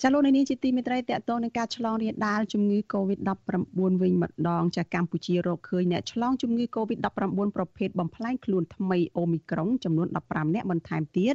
[0.04, 11.34] ចាលោកនាងជាទីមេត្រីតកតងនឹងការឆ្លងរាលដាលជំងឺ Covid-19 វិញម្ដងចាកម្ពុជារកឃើញអ្នកឆ្លងជំងឺ Covid-19 ប្រភេទបំផ្លែងខ្លួនថ្មីអូមីក្រុងចំនួន15អ្នកបន្ថែមទៀត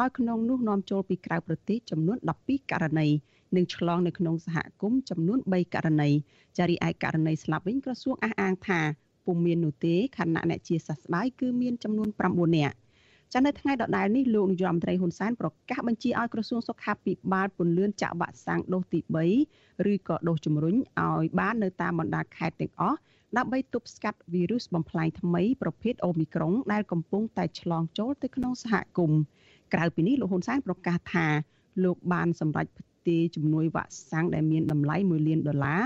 [0.00, 3.08] ដោយក្នុងនោះនាំចូលពីក្រៅប្រទេសចំនួន12ករណី
[3.56, 6.10] និងឆ្លងនៅក្នុងសហគមន៍ចំនួន3ករណី
[6.58, 8.80] ចារីឯករណីស្លាប់វិញក្រសួងអះអាងថា
[9.26, 12.74] ពុំមាននោះទេខណៈអ្នកជាសះស្បើយគឺមានចំនួន9នាក់
[13.32, 19.00] ចានៅថ្ងៃដដែលនេះលោកនាយរដ្ឋមន្ត្រីហ៊ុនសែនប្រកាសបញ្ជាឲ្យក្រសួងសុខាភិបាលពន្លឿនចាក់វ៉ាក់សាំងដូសទី
[19.42, 22.98] 3ឬក៏ដូសជំរុញឲ្យបាននៅតាមបណ្ដាខេត្តទាំងអស់
[23.36, 29.20] ដើម្បីទប់ស្កាត់វីរុសបំផ្លាញថ្មីប្រភេទអូមីក្រុងដែលកំពុងតែឆ្លងចូលទៅក្នុងសហគមន៍
[29.74, 31.26] ក្រៅពីនេះលោកហ៊ុនសែនប្រកាសថា
[31.84, 35.82] លោកបានសម្រេចផ្ទេរជំនួយវ៉ាក់សាំងដែលមានតម្លៃ1លានដុល្លារ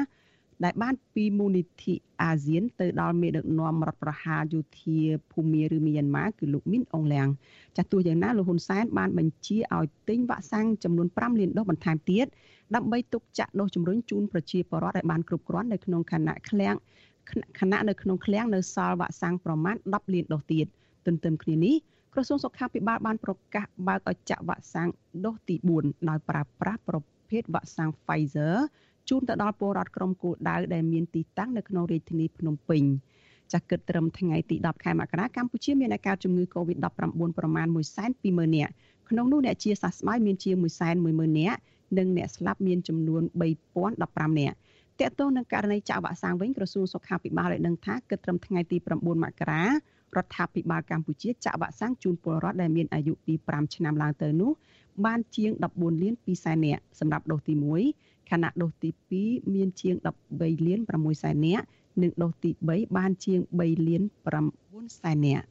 [0.64, 4.98] ដែលបានពីមូលនិធិអាស៊ានទៅដល់មេដឹកនាំរដ្ឋប្រហារយោធា
[5.32, 7.28] ភូមាឬមីយ៉ាន់ម៉ាគឺលោកមីនអងលៀង
[7.76, 12.26] ចាស់ទោះយ៉ាងណាលោកហ៊ុនសែនបានបញ្ជាឲ្យទិញវ៉ាក់សាំងចំនួន5លានដូសបន្ថែមទៀត
[12.74, 16.76] ដើម្បីទុកចាក់ដូសជំរុញជូនប្រជាពលរដ្ឋឲ្យបានគ្រប់គ្រាន់នៅក្នុងខណៈឃ្លាំង
[17.60, 20.66] ខណៈនៅក្នុងឃ្លាំងនៅសល់វ៉ាក់សាំងប្រមាណ10លានដូសទៀត
[21.06, 21.76] ទន្ទឹមគ្នានេះ
[22.14, 24.88] ក្រសួងសុខាភិបាលបានប្រកាសបើកឲ្យចាក់វ៉ាក់សាំង
[25.24, 26.96] ដូសទី4ដោយប្រើប្រាស់ប្រ
[27.30, 28.56] ភេទវ៉ាក់សាំង Pfizer
[29.08, 32.82] ជូនទៅដល់ពលរដ្ឋក្រុមគោលដៅដែលមានទីតាំងនៅក្នុងរាជធានីភ្នំពេញ
[33.52, 36.86] ចាស់គិតត្រឹមថ្ងៃទី10ខែមករាកម្ពុជាមានអាការជំងឺ Covid-19
[37.38, 37.66] ប្រមាណ
[38.12, 38.72] 120,000នាក់
[39.10, 40.54] ក្នុងនោះអ្នកជាសះស្បើយមានជាង
[40.98, 41.58] 110,000នាក់
[41.98, 43.22] និងអ្នកស្លាប់មានចំនួន
[43.80, 44.56] 3015នាក់
[45.00, 49.70] តកតងនឹងករណីចាក់វ៉ាក់សាំងវិញក្រសួងសុខាភិបាលបានដឹងថាគិតត្រឹមថ្ងៃទី9មករារ
[50.24, 54.52] ដ្ឋាភិបាលកម្ពុជាចាក់វ៉ាក់សាំងជូនពលរដ្ឋដែលមានអាយុពី5ឆ្នាំឡើងទៅនោះ
[55.06, 57.54] បានជាង14លាន2សែននាក់សម្រាប់ដូសទី
[57.90, 58.90] 1 ខណៈដូសទី
[59.22, 59.94] 2មានជាង
[60.30, 61.64] 13លាន6សែននាក់
[62.02, 64.02] និងដូសទី3បានជាង3លាន
[64.54, 65.46] 9សែននាក់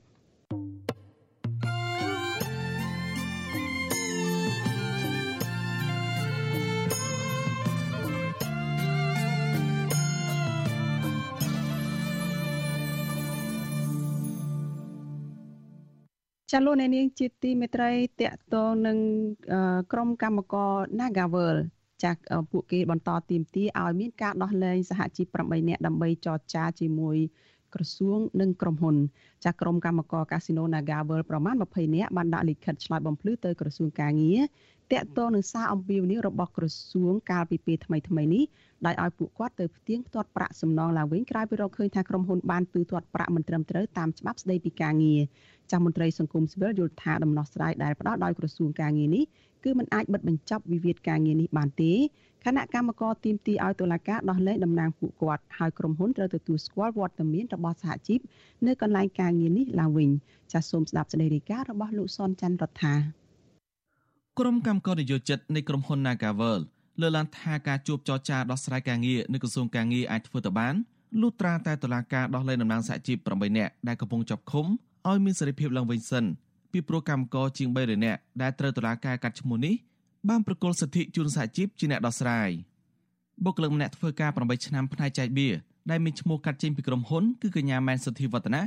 [16.51, 18.97] ចាលោកអ្នកនាងជាទីមេត្រីតកតងនឹង
[19.91, 21.57] ក្រុមកម្មករ Nagavel
[22.03, 22.19] ចាក់
[22.51, 27.17] ពួកគេបន្តទៀមទាឲ្យមានការដោះលែងសហជីព8នាក់ដើម្បីចរចាជាមួយ
[27.75, 28.95] ក្រសួងនិងក្រុមហ៊ុន
[29.45, 34.41] ចាក់ក្រុមកម្មករកាស៊ីណូ Nagavel ប្រមាណ20នាក់បានដាក់លិខិតឆ្លើយបំភ្លឺទៅក្រសួងកាងារ
[34.93, 38.43] តាក់ទងនឹងសារអំពាវនាវរបស់ក្រសួងកាលពីពេលថ្មីថ្មីនេះ
[38.85, 45.21] ដោយឲ្យពួកគាត់ទៅផ្ទៀងផ្ទាត់ប្រាក់សំណងឡើងវិញក្រោយពីរកឃើញថាក្រុមហ៊ុនបានទូទាត់ប្រាក់មិនត្រឹមត្រូវតាមច្បាប់ស្តីពីការងារ
[45.71, 49.23] ចាស់មន្ត្រីសង្គមស៊ីវិលយល់ថាដំណោះស្រាយដែលផ្ដល់ដោយក្រសួងការងារនេះ
[49.63, 51.93] គឺมันអាចបិទបញ្ចប់វិវាទការងារនេះបានទេ
[52.45, 58.19] គណៈកម្មការទីមទីឲ្យតុលាការដោះលែងតំណាងពួកគាត់ហើយក្រុមហ៊ុនត្រូវទទួលស្គាល់វត្តមានរបស់សហជីព
[58.67, 60.09] នៅកន្លែងការងារនេះឡើងវិញ
[60.53, 62.95] ចាសសូមស្ដាប់សេចក្តីរាយការណ៍របស់លោកសនច័ន្ទរដ្ឋា
[64.39, 66.59] ក្រុមកម្មការនយោជិតនៃក្រុមហ៊ុន Nagavel
[67.01, 70.75] លើកឡើងថាការជួបចរចាដោះស្រាយការងារនៅក្រសួងការងារអាចធ្វើទៅបាន
[71.21, 74.65] លុះត្រាតែតុលាការដោះលែងតំណាងសហជីព8នាក់ដែលកំពុងជាប់ឃុំ
[75.07, 76.25] ឲ្យមានសេរីភាពឡើងវិញសិន
[76.77, 79.75] ពីព្រោះកម្មករជាង300នាក់ដែលត្រូវតុលាការកាត់ឈ្មោះនេះ
[80.29, 82.49] បានប្រកល់សិទ្ធិជូនសហជីពជាអ្នកដោះស្រាយ
[83.43, 85.47] បុគ្គលិកម្នាក់ធ្វើការ8ឆ្នាំផ្នែកចែកបៀ
[85.89, 88.61] ដែលមានឈ្មោះកាត់ចេញពីក្រុមហ៊ុនគឺកញ្ញាម៉ែនសុធីវឌ្ឍនា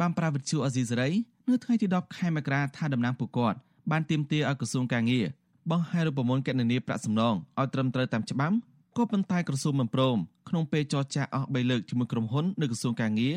[0.00, 1.10] បានប្រាវិទ្យាអាស៊ីសេរី
[1.48, 3.58] នៅថ្ងៃទី10ខែមករាថាតំណាងពួកគាត់
[3.90, 5.26] បានទាមទារឲ្យក្រសួងកាងារ
[5.70, 8.56] បង្ហាញរូបមន្តកណនីប្រាក់សំណងឲ្យត្រឹមត្រូវតាមច្បាប់
[8.96, 10.16] ក៏ប៉ុន្តែក្រសួងមិនព្រម
[10.48, 13.36] ក្នុងពេលចរចាអស់3លើកជាមួយក្រុមហ៊ុននៅក្រសួងកាងារ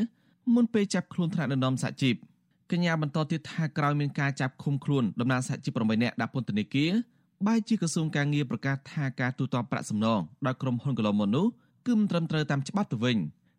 [0.56, 2.16] មុនពេលចាប់ខ្លួនថ្នាក់ដឹកនាំសហជីព
[2.72, 6.92] កញ្ញាបន្តទៀតថាក្រោយមានការចាប់ឃុំខ្លួនតំណាងសហជីព8នាក់ដាក់ពន្ធនាគារ
[7.48, 11.46] បែរជាក្រសួងការងារប្រកាសថាការទូទាត់ប្រាក់សំណងដល់ក្រុមហ៊ុនកន្លងមកនោះ
[11.88, 13.18] គឺមិនត្រឹមត្រូវតាមច្បាប់ទៅវិញ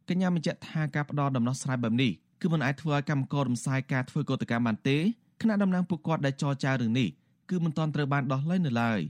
[0.08, 4.96] កញ្ញាបញ្ជាក់ថាការផ្ដល់ដំណោះស្រាយបែបនេះគឺមិនអាចធ្វើឲ្យកម្មកររំសាយការធ្វើកតកម្មបានទេ
[5.40, 7.08] គណៈតំណាងពួកគាត់ដែលចរចារឿងនេះ
[7.50, 9.00] គឺមិនទាន់ត្រូវបានដោះលែងនៅឡើយ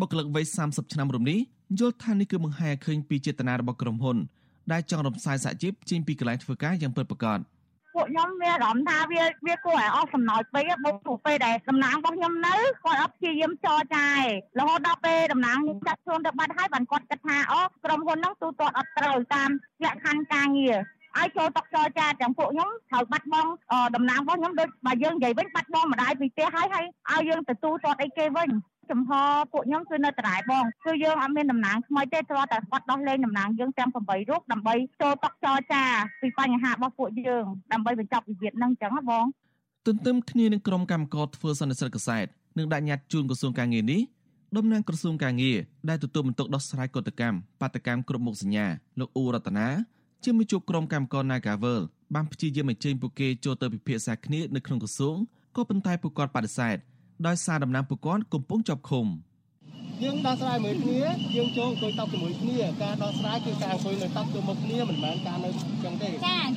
[0.00, 1.38] បុគ្គលិកវ័យ30ឆ្នាំរំនេះ
[1.80, 4.16] យល់ថានេះគឺបង្ហាញឲ្យឃើញពីចេតនារបស់ក្រុមហ៊ុន
[4.72, 7.38] ដែលចង់រំសាយសហជីពចេញពីកន្លែងធ្វើការយ៉ាងពិតប្រាកដ
[7.94, 14.14] ពួកខ្ញុំមានអារម្មណ៍ថាវាវាគួរឲ្យអស់សំណោចពេកមកព្រោះពេលដែលតំណាងរបស់ខ្ញុំនៅគាត់អត់ព្យាយាមចរចាឯ
[14.58, 19.50] រហូតដល់ពេលតំណាងខ្ញុំចាត់ខ្លួនទៅបាត់ហើយបានគាត់គិតថាអូក្រុមហ៊ុនហ្នឹងទូទាត់អត់ត្រូវតាម
[19.84, 20.76] លក្ខខណ្ឌការងារ
[21.18, 23.50] ឲ្យចូលតកចរចាទាំងពួកខ្ញុំត្រូវបាត់បង់
[23.94, 28.48] តំណាងរបស់ខ្ញុំដូចបើយើងនិយាយវិញបាត់បង់ម្ដាយពីផ្ទះហើយហើយឲ្យយើងទទួលទាត់អីគេវិញ
[28.90, 29.10] ចំហ
[29.52, 33.96] ពួកខ្ញុំគឺនៅត្រែបងគឺយើងអត់មានតំណាងថ្មីទេគ្រាន់តែគាត់ដោះលែងតំណាងយើងទាំង8
[34.30, 35.82] រូបដើម្បីចូលតុចរចា
[36.20, 39.24] ពីបញ្ហារបស់ពួកយើងដើម្បីបញ្ចប់វិវាទហ្នឹងអញ្ចឹងហ៎បង
[39.86, 42.26] ទន្ទឹមគ្នានឹងក្រុមកម្មការធ្វើសន្និសីទកសែត
[42.58, 44.00] នឹងដាក់ញត្តិជូនក្រសួងការងារនេះ
[44.56, 45.58] តំណាងក្រសួងការងារ
[45.88, 48.66] ដែលទទួលបន្ទុកដោះស្រាយកតកម្មបាតកម្មគ្រប់មុខសញ្ញា
[49.00, 49.68] លោកអ៊ូរតនា
[50.24, 51.80] ជាមួយជួបក្រុមកម្មការ Nagavel
[52.14, 55.16] បានព្យាយាមបញ្ចេញពួកគេចូលទៅពិភាក្សាគ្នានៅក្នុងក្រសួង
[55.56, 56.76] ក៏ប៉ុន្តែពួកគាត់បដិសេធ
[57.26, 59.06] ដោយសារតំណាងពួកគាត់កំពុងជាប់ឃុំ
[60.02, 61.00] យើងដោះស្រាយមួយគ្នា
[61.36, 65.50] យើងចូលអង្គុយតុជាមួយគ្នាការដោះស្រាយគឺការអង្គុយនៅតុទៅមុខគ្នាមិនមែនការនៅ
[65.84, 66.08] ចឹងទេ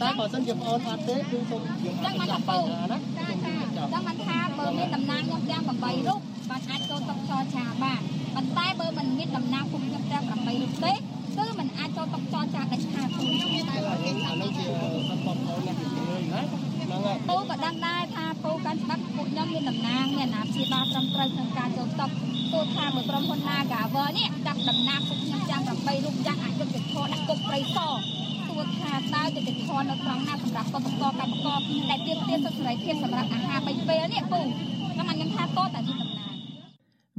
[0.01, 3.55] តែបើសិនជាបងអូនអត់ទេគឺសូមយើងអត់ចាប់បញ្ហាណាចាចា
[3.93, 8.01] ដឹងមិនថាបើមានតំណាងខ្ញុំទាំង8រូបបានអាចចូលតុចរចាបាន
[8.35, 10.31] ប៉ុន្តែបើមិនមានតំណាងពួកខ្ញុំទាំង8
[10.61, 10.93] រូបទេ
[11.37, 13.25] គឺมันអាចចូលតុចរចាដាច់ខាតទេ
[14.27, 14.65] អានោះជា
[15.09, 15.89] សំបងអូនណាហ្នឹង
[16.33, 16.66] ហើយ
[17.29, 22.05] ពូក៏ដឹងដែរថាពូកាន់ច្បាប់ពួកខ្ញុំមានតំណាងមានអាណាព្យាបាលត្រឹមត្រូវក្នុងការចូលតុ
[22.53, 27.95] ទោះថាមួយក្រុមហ៊ុន Nagavel នេះចាប់តំណាងពួកខ្ញុំចាំ8រូបយ៉ាងអយុត្តិធម៌ដាក់គុកព្រៃសរ
[28.49, 34.39] ទោះថាតើយុត្តិធម៌នៅត្រង់ណាសម្រាប់កម្មករកម្មករដែលទាមទារសិទ្ធិសេរីភាពសម្រាប់អាហារ3ពេលនេះពូ
[34.93, 36.33] ខ្ញុំខ្ញុំថាតតែមានតំណាង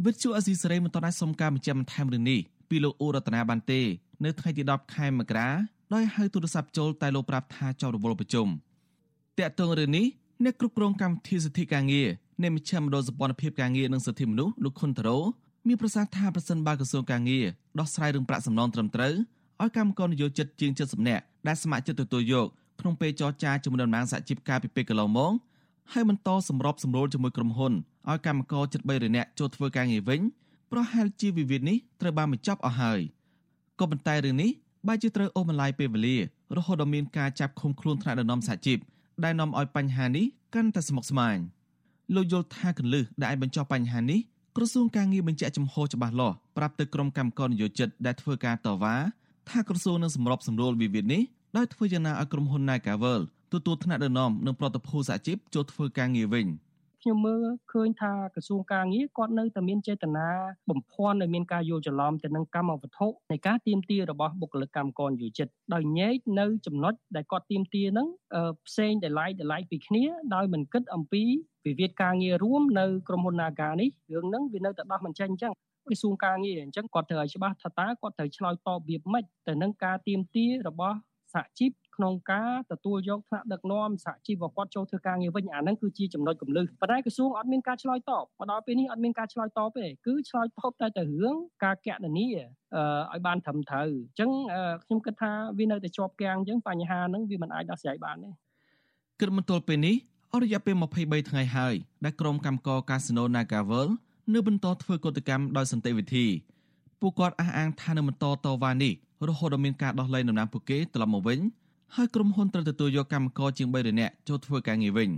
[0.05, 3.81] វិទ្យុអស៊ីសេរីមិនតន់អាចសុំការបញ្ជាក់បន្ថែមរឿងនេះពីលោកអ៊ូរតនាបានទេ
[4.25, 5.49] នៅថ្ងៃទី10ខែមករា
[5.95, 8.49] ដោយហៅទូរស័ព្ទចូលតែលោកប្រាប់ថាចោលរវល់ប្រជុំ
[9.39, 10.07] តាក់ទងរឿងនេះ
[10.45, 12.09] អ្នកគ្រប់គ្រងកម្មវិធីសិទ្ធិការងារ
[12.43, 15.19] នៃមជ្ឈមណ្ឌលសម្ព័ន្ធភាពការងារនិងសិទ្ធិមនុស្សលោកខុនតារ៉ូ
[15.67, 17.45] មានប្រសាសន៍ថាប្រសិនបើក្រសួងការងារ
[17.79, 19.15] ដោះស្រាយរឿងប្រាក់សំណងត្រឹមត្រូវ
[19.63, 22.47] ឲ្យកម្មករនយោជិតជាង70នាក់ដែលស្ម័គ្រចិត្តទទួលយក
[22.81, 25.33] ក្នុងពេលចរចាជាមួយតំណាងសហជីពការពីពេលកន្លងមក
[25.93, 27.73] ហើយបន្តសម្របសម្រួលជាមួយក្រុមហ៊ុន
[28.09, 30.21] ឲ្យកម្មករជិត300នាក់ចូលធ្វើការងារវិញ
[30.73, 33.01] ប្រហែលជាវិវាទនេះត្រូវបានបញ្ចប់អស់ហើយ
[33.81, 34.51] ក៏ប៉ុន្តែរឿងនេះ
[34.87, 36.17] បែរជាត្រូវអូសបន្លាយពេលវេលា
[36.57, 38.79] រហូតដល់មានការចាប់ឃុំខ្លួនថ្នាក់ដឹកនាំសហជីព
[39.25, 41.37] ដែលនាំឲ្យបញ្ហានេះកាន់តែស្មុគស្មាញ
[42.15, 44.21] លោកយល់ថាកលឹះដែលអាចបញ្ចប់បញ្ហានេះ
[44.57, 48.97] ក្រសួងការងារបញ្ជាក់ចំហច្បាស់លាស់ប្រាប់ទៅក្រុមកម្មការនយោជិតដែលធ្វើការតវ៉ា
[49.51, 51.23] ថាក្រសួងនឹងសម្របសម្រួលវិវាទនេះ
[51.57, 53.21] ដោយធ្វើយ៉ាងណាឲ្យក្រុមហ៊ុន Nagavel
[53.53, 56.47] ទទួលថ្នាក់ដឹកនាំនិងប្រតិភូសហជីពចូលធ្វើការងារវិញ។
[57.03, 60.29] ខ្ញុំមើលឃើញថាក្រសួងការងារគាត់នៅតែមានចេតនា
[60.71, 68.09] បំភាន់ឲ្យមានការយល់ច្រឡំទៅនឹងកម្មវត្ថុនៃការទៀមទារបស់បុគ្គលិកកម្មករយោជិតដោយញែកនៅចំណុចដែលគាត់ទៀមទាហ្នឹង
[68.67, 71.23] ផ្សេងដែលឡែកដែលឡែកពីគ្នាដោយមិនគិតអំពី
[71.67, 75.53] វិវាទការងាររួមនៅក្រុមហ៊ុន Naga នេះរឿងហ្នឹងវានៅតែដោះមិនចេញអញ្ចឹង
[75.87, 80.97] ក្រសួងការងារអញ្ចឹងគាត់ត្រូវឲ្យច្បាស់ថាតើគាត់ត្រូវឆ្លើយតបវាម៉េចទៅនឹងការទៀមទារបស់
[81.35, 94.31] សហជីព ក្នុងការទទួលយកថ្នាក់ដឹកនាំសហជីពគាត់ចូលធ្វើការងារវិញអាហ្នឹងគឺជាចំណុចគន្លឹះប៉ុន្តែក្រសួងអត់មានការឆ្លើយតបមកដល់ពេលនេះអត់មានការឆ្លើយតបទេគឺឆ្លើយតបតែទៅរឿងការកណនីឲ្យបានត្រឹមត្រូវអញ្ចឹង
[94.85, 98.31] ខ្ញុំគិតថាវានៅតែជាប់គាំងអញ្ចឹងបញ្ហាហ្នឹងវាមិនអាចដោះស្រាយបានទេ
[99.21, 99.97] គិតមកទល់ពេលនេះ
[100.33, 101.75] អស់រយៈពេល23ថ្ងៃហើយ
[102.05, 103.89] ដែលក្រុមកម្មករកាស៊ីណូ Nagavel
[104.35, 106.27] នៅបន្តធ្វើកតកម្មដោយសន្តិវិធី
[107.01, 108.93] ពួកគាត់អះអាងថានៅបន្តតវ៉ានេះ
[109.29, 111.39] រហូតដល់មានការដោះលែងតំណែងពួកគេត្រឡប់មកវិញ
[111.97, 115.11] ហើយក្រុមហ៊ុនត្រូវទទួលយកកម្មករជាង300នាក់ចូលធ្វើការងារវិញ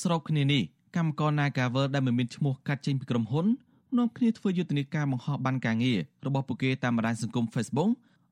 [0.00, 0.62] ស្របគ្នានេះ
[0.96, 3.46] កម្មករ Nagavel ដែលមិនមានឈ្មោះកាត់ចេញពីក្រុមហ៊ុន
[3.98, 7.90] នាំគ្នាធ្វើយុទ្ធនាការបង្ហោះបានការងាររបស់ពួកគេតាមបណ្ដាញសង្គម Facebook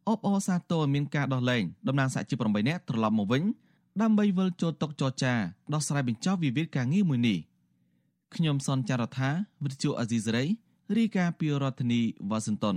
[0.09, 3.43] អបអរសាទរមានការដោះលែងតំណាងសហជីព8នាក់ត្រឡប់មកវិញ
[4.03, 5.33] ដើម្បីវិលចូលតុចរចា
[5.73, 7.39] ដោះស្រាយបញ្ចប់វិវាទការងារមួយនេះ
[8.35, 9.31] ខ្ញុំសនចាររថា
[9.65, 10.45] វិទ្យុអាស៊ីសេរី
[10.97, 12.77] រាយការណ៍ពីរដ្ឋធានីវ៉ាស៊ីនតោន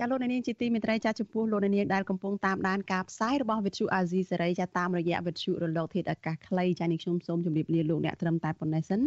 [0.00, 9.00] ចាលោកនាងជាទីមេត្រីចាចំពោះលោកនាងដែលកំពុងតាមដានការផ្សាយរបស់វិទ្យុអាស៊ីសេរីចាតាមរយៈវិទ្យុរលកធាតុអាកាសខ្លីចានេះខ្ញុំសូមជម្រាបលាលោកអ្នកត្រឹមតែប៉ុណ្ណេះសិន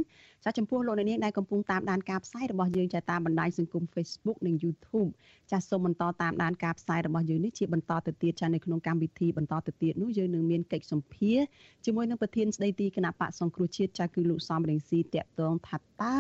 [0.44, 5.10] ចាចំពោះលោកនាងដែលកំពុងតាមដានការផ្សាយរបស់យើងចាតាមបណ្ដាញសង្គម Facebook និង YouTube
[5.52, 11.38] ចាសូមបន្តតាមដានការផ្សាយរបស់យើងនេះជាបន្តទៅទៀតចានៅក្នុងកម្មវិធីបន្តទៅទៀតនោះយើងនឹងមានកិច្ចសម្ភារ
[11.86, 16.18] ជាមួយនឹងប្រធានស្ដីទីគណៈបកសង្គ្រោះជាតិចាគឺលោកសំរងស៊ីតាក់ទងថាតើ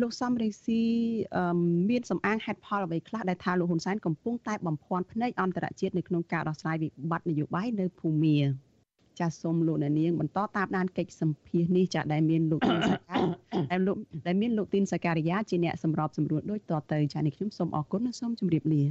[0.00, 0.82] លោកសំរងស៊ី
[1.90, 8.38] មានសំអាងហេតុផលអ្វីខ្លះដែលថាលោកហ៊ុនសែនកំពុងតែបំភាន់ភ្នែកអន្តរជាតិនៅក្នុងការដោះស្រាយវិបត្តិនយោបាយនៅភូមា
[9.20, 13.16] ចាសសូមលោកអ្នកនាងបន្តតាមដានកិច្ចសម្ភាសនេះចាដែលមានលោកទីនសកា
[13.70, 18.82] ដែលលោកដែលមានលោកទីនសការីយ៉ាជាអ្នកសម្របសម្រួលដូចតទៅចានេះខ្ញុំសូមអរគុណនិងសូមជម្រាបលា